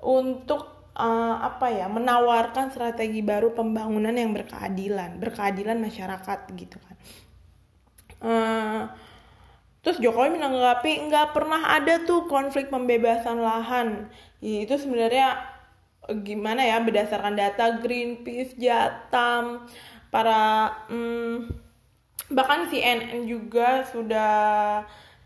untuk 0.00 0.81
uh, 0.96 1.36
apa 1.40 1.72
ya 1.72 1.86
menawarkan 1.88 2.72
strategi 2.72 3.24
baru 3.24 3.52
pembangunan 3.56 4.12
yang 4.12 4.32
berkeadilan 4.36 5.20
berkeadilan 5.20 5.78
masyarakat 5.80 6.38
gitu 6.56 6.76
kan. 6.80 6.96
Uh, 8.22 8.82
terus 9.82 9.98
Jokowi 9.98 10.38
menanggapi 10.38 11.10
nggak 11.10 11.34
pernah 11.34 11.74
ada 11.74 12.04
tuh 12.06 12.28
konflik 12.30 12.70
pembebasan 12.70 13.42
lahan. 13.42 14.12
Itu 14.42 14.78
sebenarnya 14.78 15.38
gimana 16.22 16.66
ya 16.66 16.82
berdasarkan 16.82 17.38
data 17.38 17.78
Greenpeace 17.78 18.58
Jatam 18.58 19.66
para 20.10 20.70
hmm, 20.90 21.50
bahkan 22.34 22.66
CNN 22.66 23.24
juga 23.28 23.86
sudah 23.86 24.82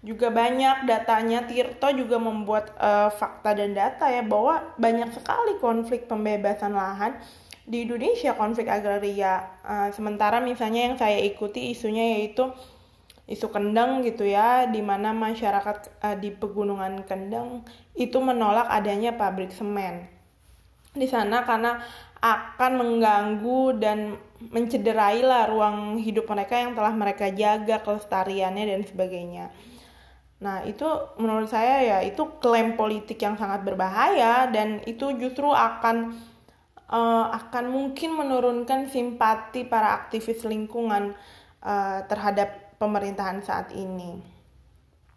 juga 0.06 0.30
banyak 0.30 0.86
datanya. 0.86 1.42
Tirto 1.50 1.90
juga 1.90 2.22
membuat 2.22 2.70
uh, 2.78 3.10
fakta 3.10 3.58
dan 3.58 3.74
data 3.74 4.06
ya 4.06 4.22
bahwa 4.22 4.62
banyak 4.78 5.10
sekali 5.10 5.58
konflik 5.58 6.06
pembebasan 6.06 6.78
lahan 6.78 7.18
di 7.66 7.82
Indonesia 7.82 8.38
konflik 8.38 8.70
agraria. 8.70 9.58
Uh, 9.66 9.90
sementara 9.90 10.38
misalnya 10.38 10.86
yang 10.86 10.94
saya 10.94 11.18
ikuti 11.18 11.74
isunya 11.74 12.16
yaitu 12.16 12.46
isu 13.26 13.50
kendeng 13.50 14.06
gitu 14.06 14.22
ya 14.22 14.70
di 14.70 14.78
mana 14.78 15.10
masyarakat 15.10 15.90
uh, 15.98 16.14
di 16.14 16.30
pegunungan 16.30 17.02
kendeng 17.02 17.66
itu 17.98 18.22
menolak 18.22 18.70
adanya 18.70 19.18
pabrik 19.18 19.50
semen. 19.50 20.06
Di 20.94 21.10
sana 21.10 21.42
karena 21.42 21.82
akan 22.22 22.72
mengganggu 22.78 23.76
dan 23.82 24.16
mencederai 24.54 25.20
lah 25.20 25.50
ruang 25.50 25.98
hidup 26.00 26.30
mereka 26.30 26.56
yang 26.56 26.72
telah 26.72 26.94
mereka 26.94 27.28
jaga 27.34 27.82
kelestariannya 27.82 28.64
dan 28.64 28.80
sebagainya. 28.86 29.46
Nah, 30.36 30.60
itu 30.68 30.84
menurut 31.16 31.48
saya 31.48 31.80
ya 31.80 31.98
itu 32.04 32.36
klaim 32.44 32.76
politik 32.76 33.16
yang 33.16 33.40
sangat 33.40 33.64
berbahaya 33.64 34.52
dan 34.52 34.84
itu 34.84 35.16
justru 35.16 35.48
akan 35.48 36.12
uh, 36.92 37.32
akan 37.32 37.72
mungkin 37.72 38.12
menurunkan 38.12 38.92
simpati 38.92 39.64
para 39.64 39.96
aktivis 39.96 40.44
lingkungan 40.44 41.16
uh, 41.64 42.04
terhadap 42.04 42.76
pemerintahan 42.76 43.40
saat 43.40 43.72
ini. 43.72 44.20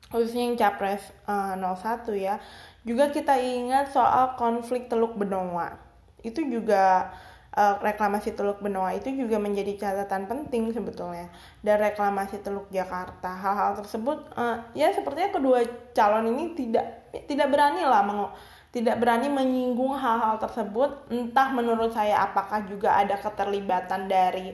Khususnya 0.10 0.49
yang 0.49 0.58
Capres 0.58 1.03
uh, 1.29 1.53
eh, 1.53 2.15
01 2.17 2.17
ya. 2.17 2.36
Juga 2.82 3.13
kita 3.13 3.38
ingat 3.38 3.93
soal 3.93 4.34
konflik 4.39 4.89
Teluk 4.89 5.13
Benoa. 5.13 5.77
Itu 6.25 6.41
juga 6.49 7.13
uh, 7.55 7.75
reklamasi 7.81 8.35
Teluk 8.38 8.62
Benoa 8.62 8.93
itu 8.93 9.09
juga 9.13 9.41
menjadi 9.41 9.77
catatan 9.79 10.29
penting 10.29 10.69
sebetulnya 10.69 11.31
dan 11.65 11.81
reklamasi 11.81 12.43
Teluk 12.43 12.69
Jakarta 12.69 13.33
hal-hal 13.33 13.79
tersebut 13.81 14.29
uh, 14.38 14.62
ya 14.77 14.93
sepertinya 14.93 15.33
kedua 15.33 15.65
calon 15.95 16.29
ini 16.35 16.53
tidak 16.53 17.09
tidak 17.25 17.49
berani 17.49 17.81
lah 17.81 18.05
meng, 18.05 18.29
tidak 18.69 19.01
berani 19.01 19.27
menyinggung 19.31 19.97
hal-hal 19.97 20.38
tersebut 20.38 21.09
entah 21.09 21.49
menurut 21.49 21.89
saya 21.89 22.21
apakah 22.29 22.62
juga 22.69 22.93
ada 23.01 23.17
keterlibatan 23.17 24.05
dari 24.05 24.53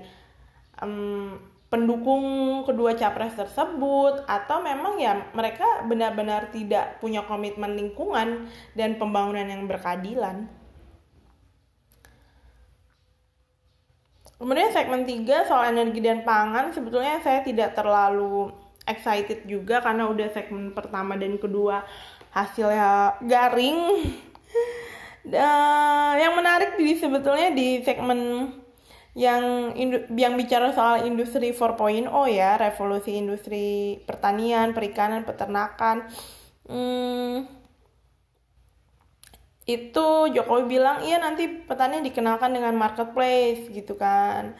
um, 0.79 1.35
pendukung 1.65 2.23
kedua 2.63 2.95
capres 2.95 3.35
tersebut 3.35 4.23
atau 4.29 4.63
memang 4.63 4.95
ya 4.95 5.27
mereka 5.35 5.83
benar-benar 5.83 6.47
tidak 6.53 7.01
punya 7.03 7.27
komitmen 7.27 7.75
lingkungan 7.75 8.47
dan 8.77 8.95
pembangunan 8.95 9.43
yang 9.43 9.67
berkeadilan. 9.67 10.47
Kemudian 14.35 14.69
segmen 14.75 15.07
3 15.07 15.47
soal 15.47 15.71
energi 15.71 16.03
dan 16.03 16.27
pangan 16.27 16.75
sebetulnya 16.75 17.23
saya 17.23 17.39
tidak 17.39 17.71
terlalu 17.71 18.51
excited 18.83 19.47
juga 19.47 19.81
karena 19.81 20.11
udah 20.11 20.27
segmen 20.35 20.75
pertama 20.75 21.15
dan 21.15 21.39
kedua 21.39 21.83
hasilnya 22.31 23.19
garing. 23.23 23.79
Uh, 25.25 26.13
yang 26.21 26.37
menarik 26.37 26.77
di 26.77 27.01
sebetulnya 27.01 27.49
di 27.49 27.81
segmen 27.81 28.45
yang 29.17 29.73
yang 30.13 30.37
bicara 30.37 30.69
soal 30.69 31.01
industri 31.09 31.49
4.0 31.49 32.05
ya, 32.29 32.61
revolusi 32.61 33.17
industri 33.17 33.97
pertanian, 34.05 34.77
perikanan, 34.77 35.25
peternakan. 35.25 36.05
Hmm, 36.69 37.49
itu 39.65 40.29
Jokowi 40.29 40.77
bilang 40.77 41.01
iya 41.01 41.17
nanti 41.17 41.49
petani 41.49 42.05
dikenalkan 42.05 42.53
dengan 42.53 42.77
marketplace 42.77 43.65
gitu 43.73 43.97
kan 43.97 44.53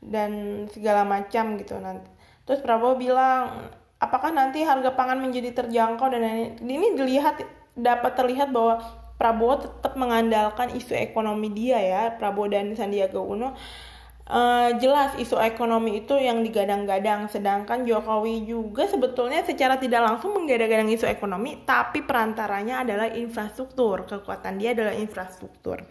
dan 0.00 0.64
segala 0.72 1.04
macam 1.04 1.60
gitu 1.60 1.76
nanti. 1.76 2.08
Terus 2.48 2.64
Prabowo 2.64 2.96
bilang 2.96 3.68
apakah 4.00 4.32
nanti 4.32 4.64
harga 4.64 4.96
pangan 4.96 5.20
menjadi 5.20 5.52
terjangkau 5.52 6.08
dan 6.08 6.22
ini, 6.24 6.56
ini 6.62 6.88
dilihat 6.96 7.44
dapat 7.76 8.16
terlihat 8.16 8.48
bahwa 8.48 8.80
Prabowo 9.16 9.64
tetap 9.64 9.92
mengandalkan 9.96 10.72
isu 10.72 10.92
ekonomi 10.96 11.52
dia 11.52 11.80
ya 11.80 12.02
Prabowo 12.16 12.48
dan 12.48 12.72
Sandiaga 12.72 13.20
Uno 13.20 13.52
uh, 14.30 14.70
jelas 14.78 15.14
isu 15.18 15.38
ekonomi 15.38 16.02
itu 16.02 16.14
yang 16.18 16.42
digadang-gadang. 16.42 17.30
Sedangkan 17.30 17.86
Jokowi 17.86 18.46
juga 18.46 18.86
sebetulnya 18.90 19.46
secara 19.46 19.78
tidak 19.78 20.02
langsung 20.02 20.34
menggadang-gadang 20.34 20.90
isu 20.90 21.06
ekonomi 21.06 21.62
tapi 21.62 22.02
perantaranya 22.02 22.82
adalah 22.82 23.08
infrastruktur. 23.10 24.06
Kekuatan 24.06 24.58
dia 24.58 24.74
adalah 24.74 24.94
infrastruktur. 24.94 25.82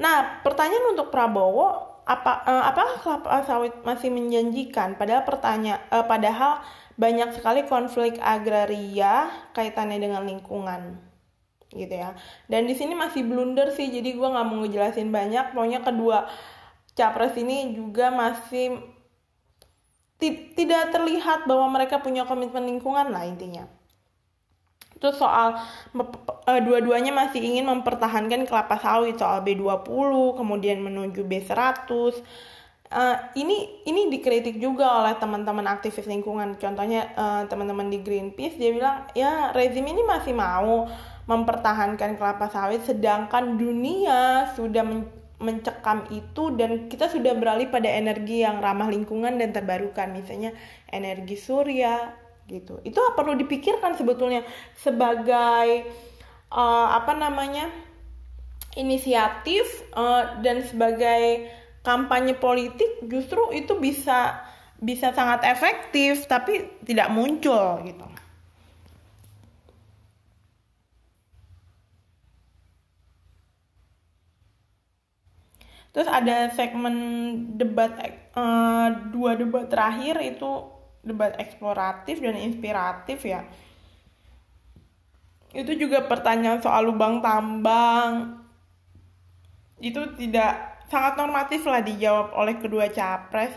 Nah 0.00 0.40
pertanyaan 0.40 0.96
untuk 0.96 1.12
Prabowo 1.12 1.88
apa 2.08 2.42
uh, 2.48 2.64
apakah 2.72 2.96
kelapa 3.04 3.44
sawit 3.44 3.76
masih 3.84 4.08
menjanjikan? 4.08 4.96
Padahal 4.96 5.28
pertanyaan 5.28 5.84
uh, 5.92 6.04
padahal 6.08 6.64
banyak 6.96 7.36
sekali 7.36 7.64
konflik 7.64 8.16
agraria 8.20 9.28
kaitannya 9.56 10.00
dengan 10.00 10.24
lingkungan 10.24 11.09
gitu 11.70 11.94
ya. 11.94 12.14
Dan 12.50 12.66
di 12.66 12.74
sini 12.74 12.98
masih 12.98 13.22
blunder 13.22 13.70
sih 13.74 13.88
jadi 13.90 14.10
gue 14.14 14.28
nggak 14.28 14.46
mau 14.46 14.62
ngejelasin 14.62 15.10
banyak. 15.10 15.54
Pokoknya 15.54 15.80
kedua 15.82 16.26
capres 16.94 17.34
ini 17.38 17.72
juga 17.74 18.10
masih 18.10 18.82
tidak 20.52 20.92
terlihat 20.92 21.48
bahwa 21.48 21.80
mereka 21.80 21.96
punya 22.04 22.28
komitmen 22.28 22.68
lingkungan 22.68 23.08
lah 23.08 23.24
intinya. 23.24 23.64
Terus 25.00 25.16
soal 25.16 25.56
uh, 25.96 26.60
dua-duanya 26.60 27.08
masih 27.08 27.40
ingin 27.40 27.64
mempertahankan 27.64 28.44
kelapa 28.44 28.76
sawit 28.76 29.16
soal 29.16 29.40
B20 29.40 30.36
kemudian 30.36 30.84
menuju 30.84 31.24
B100 31.24 31.88
uh, 32.92 33.16
ini 33.38 33.80
ini 33.86 34.10
dikritik 34.12 34.58
juga 34.58 35.00
oleh 35.00 35.16
teman-teman 35.16 35.64
aktivis 35.70 36.04
lingkungan. 36.04 36.58
Contohnya 36.60 37.16
uh, 37.16 37.42
teman-teman 37.46 37.88
di 37.88 38.04
Greenpeace 38.04 38.58
dia 38.58 38.70
bilang 38.74 39.06
ya 39.14 39.54
rezim 39.54 39.86
ini 39.86 40.02
masih 40.04 40.34
mau 40.34 40.84
mempertahankan 41.28 42.16
kelapa 42.16 42.48
sawit 42.48 42.84
sedangkan 42.84 43.56
dunia 43.60 44.52
sudah 44.54 44.84
men 44.84 45.08
mencekam 45.40 46.04
itu 46.12 46.52
dan 46.52 46.92
kita 46.92 47.08
sudah 47.08 47.32
beralih 47.32 47.72
pada 47.72 47.88
energi 47.88 48.44
yang 48.44 48.60
ramah 48.60 48.92
lingkungan 48.92 49.40
dan 49.40 49.56
terbarukan 49.56 50.12
misalnya 50.12 50.52
energi 50.92 51.40
surya 51.40 52.12
gitu. 52.44 52.76
Itu 52.84 53.00
perlu 53.16 53.40
dipikirkan 53.40 53.96
sebetulnya 53.96 54.44
sebagai 54.76 55.88
uh, 56.52 56.92
apa 56.92 57.16
namanya 57.16 57.72
inisiatif 58.76 59.64
uh, 59.96 60.44
dan 60.44 60.60
sebagai 60.60 61.48
kampanye 61.80 62.36
politik 62.36 63.00
justru 63.08 63.40
itu 63.56 63.80
bisa 63.80 64.44
bisa 64.80 65.12
sangat 65.16 65.44
efektif 65.48 66.28
tapi 66.28 66.68
tidak 66.84 67.08
muncul 67.12 67.80
gitu 67.84 68.06
Terus 75.90 76.06
ada 76.06 76.50
segmen 76.54 76.96
debat 77.58 77.90
uh, 78.38 79.10
dua 79.10 79.34
debat 79.34 79.66
terakhir 79.66 80.22
itu 80.22 80.70
debat 81.02 81.34
eksploratif 81.34 82.22
dan 82.22 82.38
inspiratif 82.38 83.26
ya. 83.26 83.42
Itu 85.50 85.74
juga 85.74 86.06
pertanyaan 86.06 86.62
soal 86.62 86.86
lubang 86.86 87.18
tambang. 87.18 88.38
Itu 89.82 90.14
tidak 90.14 90.86
sangat 90.86 91.18
normatif 91.18 91.66
lah 91.66 91.82
dijawab 91.82 92.38
oleh 92.38 92.54
kedua 92.62 92.86
capres. 92.94 93.50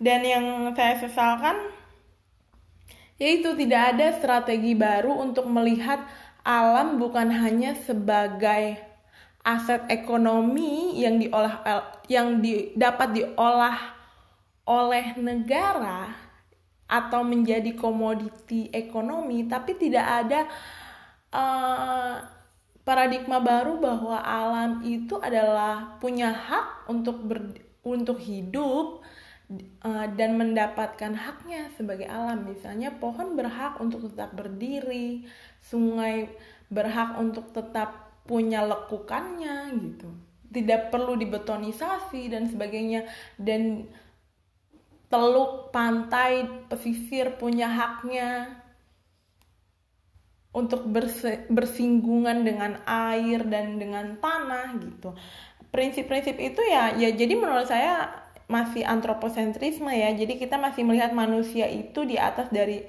Dan 0.00 0.24
yang 0.24 0.72
saya 0.72 0.96
sesalkan 1.00 1.56
yaitu 3.16 3.56
tidak 3.56 3.96
ada 3.96 4.12
strategi 4.16 4.76
baru 4.76 5.24
untuk 5.24 5.48
melihat 5.48 6.04
alam 6.44 7.00
bukan 7.00 7.32
hanya 7.32 7.72
sebagai 7.72 8.76
aset 9.46 9.86
ekonomi 9.86 10.98
yang 10.98 11.22
diolah 11.22 11.62
yang 12.10 12.42
di, 12.42 12.74
dapat 12.74 13.14
diolah 13.14 13.78
oleh 14.66 15.14
negara 15.22 16.10
atau 16.90 17.22
menjadi 17.22 17.70
komoditi 17.78 18.66
ekonomi 18.74 19.46
tapi 19.46 19.78
tidak 19.78 20.06
ada 20.26 20.40
uh, 21.30 22.18
paradigma 22.82 23.38
baru 23.42 23.78
bahwa 23.78 24.18
alam 24.22 24.82
itu 24.82 25.18
adalah 25.18 25.98
punya 25.98 26.30
hak 26.30 26.90
untuk 26.90 27.22
ber, 27.22 27.54
untuk 27.82 28.18
hidup 28.22 29.02
uh, 29.82 30.06
dan 30.14 30.38
mendapatkan 30.38 31.14
haknya 31.14 31.70
sebagai 31.74 32.06
alam. 32.06 32.46
Misalnya 32.46 32.94
pohon 32.94 33.34
berhak 33.34 33.82
untuk 33.82 34.06
tetap 34.10 34.34
berdiri 34.38 35.26
sungai 35.58 36.30
berhak 36.70 37.18
untuk 37.18 37.50
tetap 37.50 38.05
punya 38.26 38.66
lekukannya 38.66 39.72
gitu. 39.78 40.10
Tidak 40.50 40.90
perlu 40.90 41.14
dibetonisasi 41.16 42.28
dan 42.30 42.50
sebagainya. 42.50 43.06
Dan 43.38 43.86
teluk 45.08 45.70
pantai 45.70 46.46
pesisir 46.66 47.38
punya 47.38 47.70
haknya. 47.70 48.62
Untuk 50.56 50.88
bersinggungan 51.52 52.40
dengan 52.42 52.80
air 52.88 53.44
dan 53.44 53.76
dengan 53.76 54.16
tanah 54.16 54.74
gitu. 54.80 55.12
Prinsip-prinsip 55.68 56.40
itu 56.40 56.64
ya 56.64 56.96
ya 56.96 57.12
jadi 57.12 57.36
menurut 57.36 57.68
saya 57.68 58.24
masih 58.46 58.86
antroposentrisme 58.86 59.90
ya. 59.90 60.14
Jadi 60.14 60.38
kita 60.38 60.56
masih 60.56 60.86
melihat 60.86 61.12
manusia 61.12 61.66
itu 61.66 62.06
di 62.06 62.16
atas 62.16 62.48
dari 62.48 62.86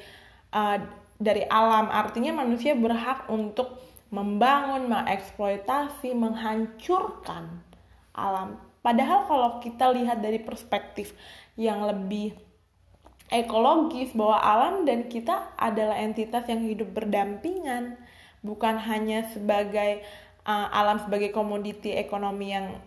uh, 0.53 0.77
dari 1.17 1.43
alam. 1.49 1.89
Artinya 1.89 2.45
manusia 2.45 2.77
berhak 2.77 3.25
untuk 3.27 3.81
membangun, 4.09 4.87
mengeksploitasi, 4.87 6.15
menghancurkan 6.15 7.63
alam. 8.15 8.59
Padahal 8.79 9.27
kalau 9.27 9.49
kita 9.59 9.91
lihat 9.91 10.23
dari 10.23 10.39
perspektif 10.39 11.11
yang 11.59 11.83
lebih 11.83 12.35
ekologis 13.27 14.15
bahwa 14.15 14.39
alam 14.39 14.75
dan 14.87 15.11
kita 15.11 15.51
adalah 15.59 15.99
entitas 15.99 16.47
yang 16.47 16.63
hidup 16.63 16.95
berdampingan, 16.95 17.99
bukan 18.39 18.79
hanya 18.79 19.27
sebagai 19.35 20.03
uh, 20.47 20.67
alam 20.71 21.03
sebagai 21.03 21.35
komoditi 21.35 21.91
ekonomi 21.91 22.55
yang 22.55 22.79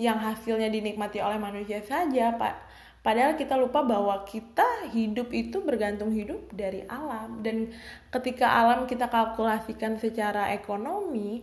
yang 0.00 0.16
hasilnya 0.16 0.68
dinikmati 0.72 1.20
oleh 1.20 1.36
manusia 1.36 1.80
saja, 1.84 2.36
Pak 2.36 2.69
Padahal 3.00 3.32
kita 3.40 3.56
lupa 3.56 3.80
bahwa 3.80 4.28
kita 4.28 4.92
hidup 4.92 5.32
itu 5.32 5.64
bergantung 5.64 6.12
hidup 6.12 6.52
dari 6.52 6.84
alam. 6.84 7.40
Dan 7.40 7.72
ketika 8.12 8.44
alam 8.60 8.84
kita 8.84 9.08
kalkulasikan 9.08 9.96
secara 9.96 10.52
ekonomi, 10.52 11.40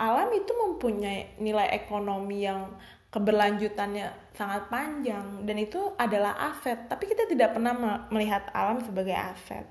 alam 0.00 0.32
itu 0.32 0.48
mempunyai 0.56 1.36
nilai 1.36 1.68
ekonomi 1.76 2.48
yang 2.48 2.72
keberlanjutannya 3.12 4.32
sangat 4.32 4.72
panjang. 4.72 5.44
Dan 5.44 5.60
itu 5.60 5.92
adalah 6.00 6.56
aset, 6.56 6.88
tapi 6.88 7.04
kita 7.04 7.28
tidak 7.28 7.52
pernah 7.52 7.76
melihat 8.08 8.48
alam 8.56 8.80
sebagai 8.80 9.12
aset. 9.12 9.68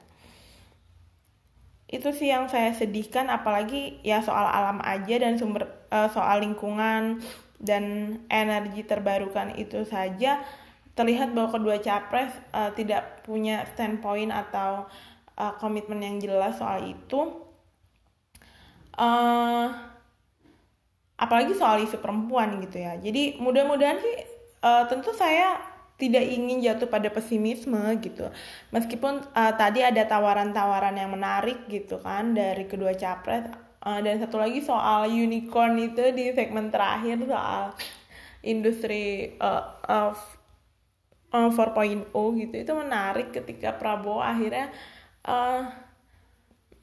Itu 1.89 2.13
sih 2.13 2.29
yang 2.29 2.45
saya 2.45 2.77
sedihkan. 2.77 3.33
Apalagi 3.33 4.05
ya 4.05 4.21
soal 4.21 4.45
alam 4.45 4.77
aja 4.85 5.17
dan 5.17 5.41
sumber 5.41 5.65
uh, 5.89 6.13
soal 6.13 6.45
lingkungan 6.45 7.25
dan 7.57 8.17
energi 8.29 8.85
terbarukan 8.85 9.57
itu 9.57 9.81
saja 9.89 10.45
terlihat 10.93 11.33
bahwa 11.33 11.49
kedua 11.49 11.77
capres 11.81 12.33
uh, 12.53 12.69
tidak 12.77 13.25
punya 13.25 13.65
standpoint 13.73 14.29
atau 14.29 14.85
uh, 15.37 15.53
komitmen 15.57 16.01
yang 16.01 16.17
jelas 16.21 16.57
soal 16.57 16.85
itu. 16.85 17.41
Uh, 18.93 19.73
apalagi 21.17 21.57
soal 21.57 21.81
isu 21.81 21.97
perempuan 21.97 22.61
gitu 22.61 22.77
ya. 22.77 22.93
Jadi 23.01 23.41
mudah-mudahan 23.41 23.97
sih 23.97 24.15
uh, 24.61 24.85
tentu 24.85 25.09
saya 25.17 25.57
tidak 25.97 26.25
ingin 26.25 26.61
jatuh 26.61 26.89
pada 26.89 27.09
pesimisme 27.09 27.79
gitu. 28.01 28.29
Meskipun 28.69 29.23
uh, 29.33 29.53
tadi 29.57 29.81
ada 29.81 30.05
tawaran-tawaran 30.05 30.93
yang 30.97 31.09
menarik 31.13 31.65
gitu 31.69 32.01
kan 32.01 32.33
dari 32.37 32.65
kedua 32.69 32.93
capres 32.97 33.49
uh, 33.85 33.99
dan 34.01 34.19
satu 34.19 34.41
lagi 34.41 34.61
soal 34.61 35.09
unicorn 35.09 35.77
itu 35.79 36.13
di 36.13 36.33
segmen 36.33 36.73
terakhir 36.73 37.21
soal 37.25 37.73
industri 38.43 39.37
uh, 39.39 40.11
uh, 41.33 41.49
4.0 41.49 42.13
gitu 42.13 42.55
itu 42.55 42.73
menarik 42.77 43.33
ketika 43.33 43.75
Prabowo 43.75 44.21
akhirnya 44.21 44.69
uh, 45.25 45.65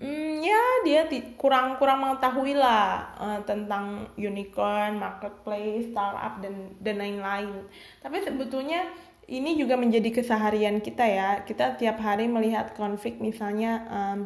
Hmm, 0.00 0.40
ya 0.40 0.80
dia 0.80 1.04
kurang 1.36 1.76
kurang 1.76 2.00
mengetahui 2.00 2.56
lah 2.56 3.12
uh, 3.20 3.40
tentang 3.44 4.08
unicorn, 4.16 4.96
marketplace, 4.96 5.92
startup 5.92 6.40
dan 6.40 6.72
dan 6.80 6.96
lain-lain. 6.96 7.68
Tapi 8.00 8.24
sebetulnya 8.24 8.88
ini 9.28 9.60
juga 9.60 9.76
menjadi 9.76 10.08
keseharian 10.08 10.80
kita 10.80 11.04
ya. 11.04 11.28
Kita 11.44 11.76
tiap 11.76 12.00
hari 12.00 12.32
melihat 12.32 12.72
konflik 12.72 13.20
misalnya 13.20 13.84
um, 13.92 14.18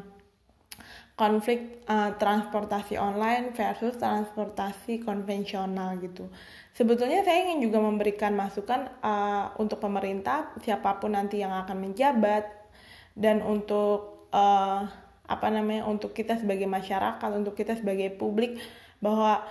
konflik 1.19 1.83
uh, 1.91 2.15
transportasi 2.23 2.95
online 2.95 3.51
versus 3.51 3.99
transportasi 3.99 5.03
konvensional 5.03 5.99
gitu. 5.99 6.31
Sebetulnya 6.75 7.23
saya 7.23 7.47
ingin 7.47 7.71
juga 7.71 7.79
memberikan 7.79 8.35
masukan 8.35 8.91
uh, 8.99 9.55
untuk 9.63 9.79
pemerintah 9.79 10.51
siapa 10.59 10.99
pun 10.99 11.15
nanti 11.15 11.39
yang 11.39 11.55
akan 11.55 11.79
menjabat 11.79 12.51
dan 13.15 13.47
untuk 13.47 14.27
uh, 14.35 14.83
apa 15.25 15.47
namanya 15.55 15.87
untuk 15.87 16.11
kita 16.11 16.35
sebagai 16.35 16.67
masyarakat 16.67 17.31
untuk 17.31 17.55
kita 17.55 17.79
sebagai 17.79 18.11
publik 18.19 18.59
bahwa 18.99 19.47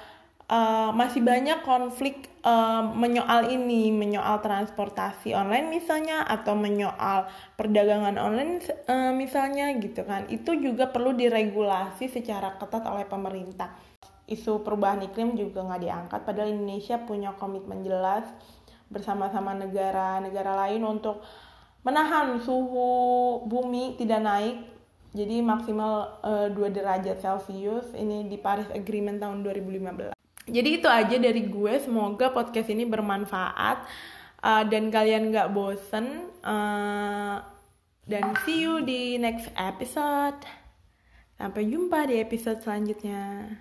uh, 0.51 0.91
masih 0.91 1.23
banyak 1.23 1.63
konflik 1.63 2.27
uh, 2.43 2.91
menyoal 2.91 3.47
ini 3.47 3.88
menyoal 3.95 4.43
transportasi 4.43 5.31
online 5.31 5.71
misalnya 5.71 6.27
atau 6.27 6.59
menyoal 6.59 7.31
perdagangan 7.55 8.19
online 8.19 8.59
uh, 8.91 9.15
misalnya 9.15 9.71
gitu 9.79 10.03
kan. 10.03 10.27
Itu 10.27 10.59
juga 10.59 10.91
perlu 10.91 11.15
diregulasi 11.15 12.12
secara 12.12 12.59
ketat 12.59 12.83
oleh 12.83 13.07
pemerintah 13.07 13.92
isu 14.34 14.65
perubahan 14.65 15.06
iklim 15.06 15.38
juga 15.38 15.63
nggak 15.63 15.82
diangkat 15.82 16.19
padahal 16.26 16.50
Indonesia 16.52 16.98
punya 17.02 17.34
komitmen 17.38 17.86
jelas 17.86 18.26
bersama-sama 18.89 19.54
negara-negara 19.58 20.67
lain 20.67 20.86
untuk 20.86 21.22
menahan 21.82 22.38
suhu 22.41 23.43
bumi 23.46 23.98
tidak 23.98 24.22
naik 24.24 24.58
jadi 25.13 25.46
maksimal 25.46 26.17
uh, 26.26 26.50
eh, 26.50 26.58
2 26.58 26.74
derajat 26.74 27.22
Celcius 27.22 27.93
ini 27.93 28.26
di 28.26 28.41
Paris 28.41 28.65
Agreement 28.74 29.22
tahun 29.22 29.46
2015. 29.46 30.17
Jadi 30.50 30.69
itu 30.82 30.89
aja 30.89 31.15
dari 31.22 31.46
gue. 31.46 31.74
Semoga 31.78 32.34
podcast 32.34 32.67
ini 32.74 32.84
bermanfaat 32.89 33.86
uh, 34.41 34.63
dan 34.65 34.89
kalian 34.89 35.30
gak 35.30 35.54
bosen. 35.54 36.34
Uh, 36.41 37.46
dan 38.10 38.34
see 38.43 38.65
you 38.65 38.82
di 38.82 39.22
next 39.22 39.54
episode. 39.54 40.41
Sampai 41.38 41.69
jumpa 41.69 42.10
di 42.10 42.17
episode 42.17 42.65
selanjutnya. 42.65 43.54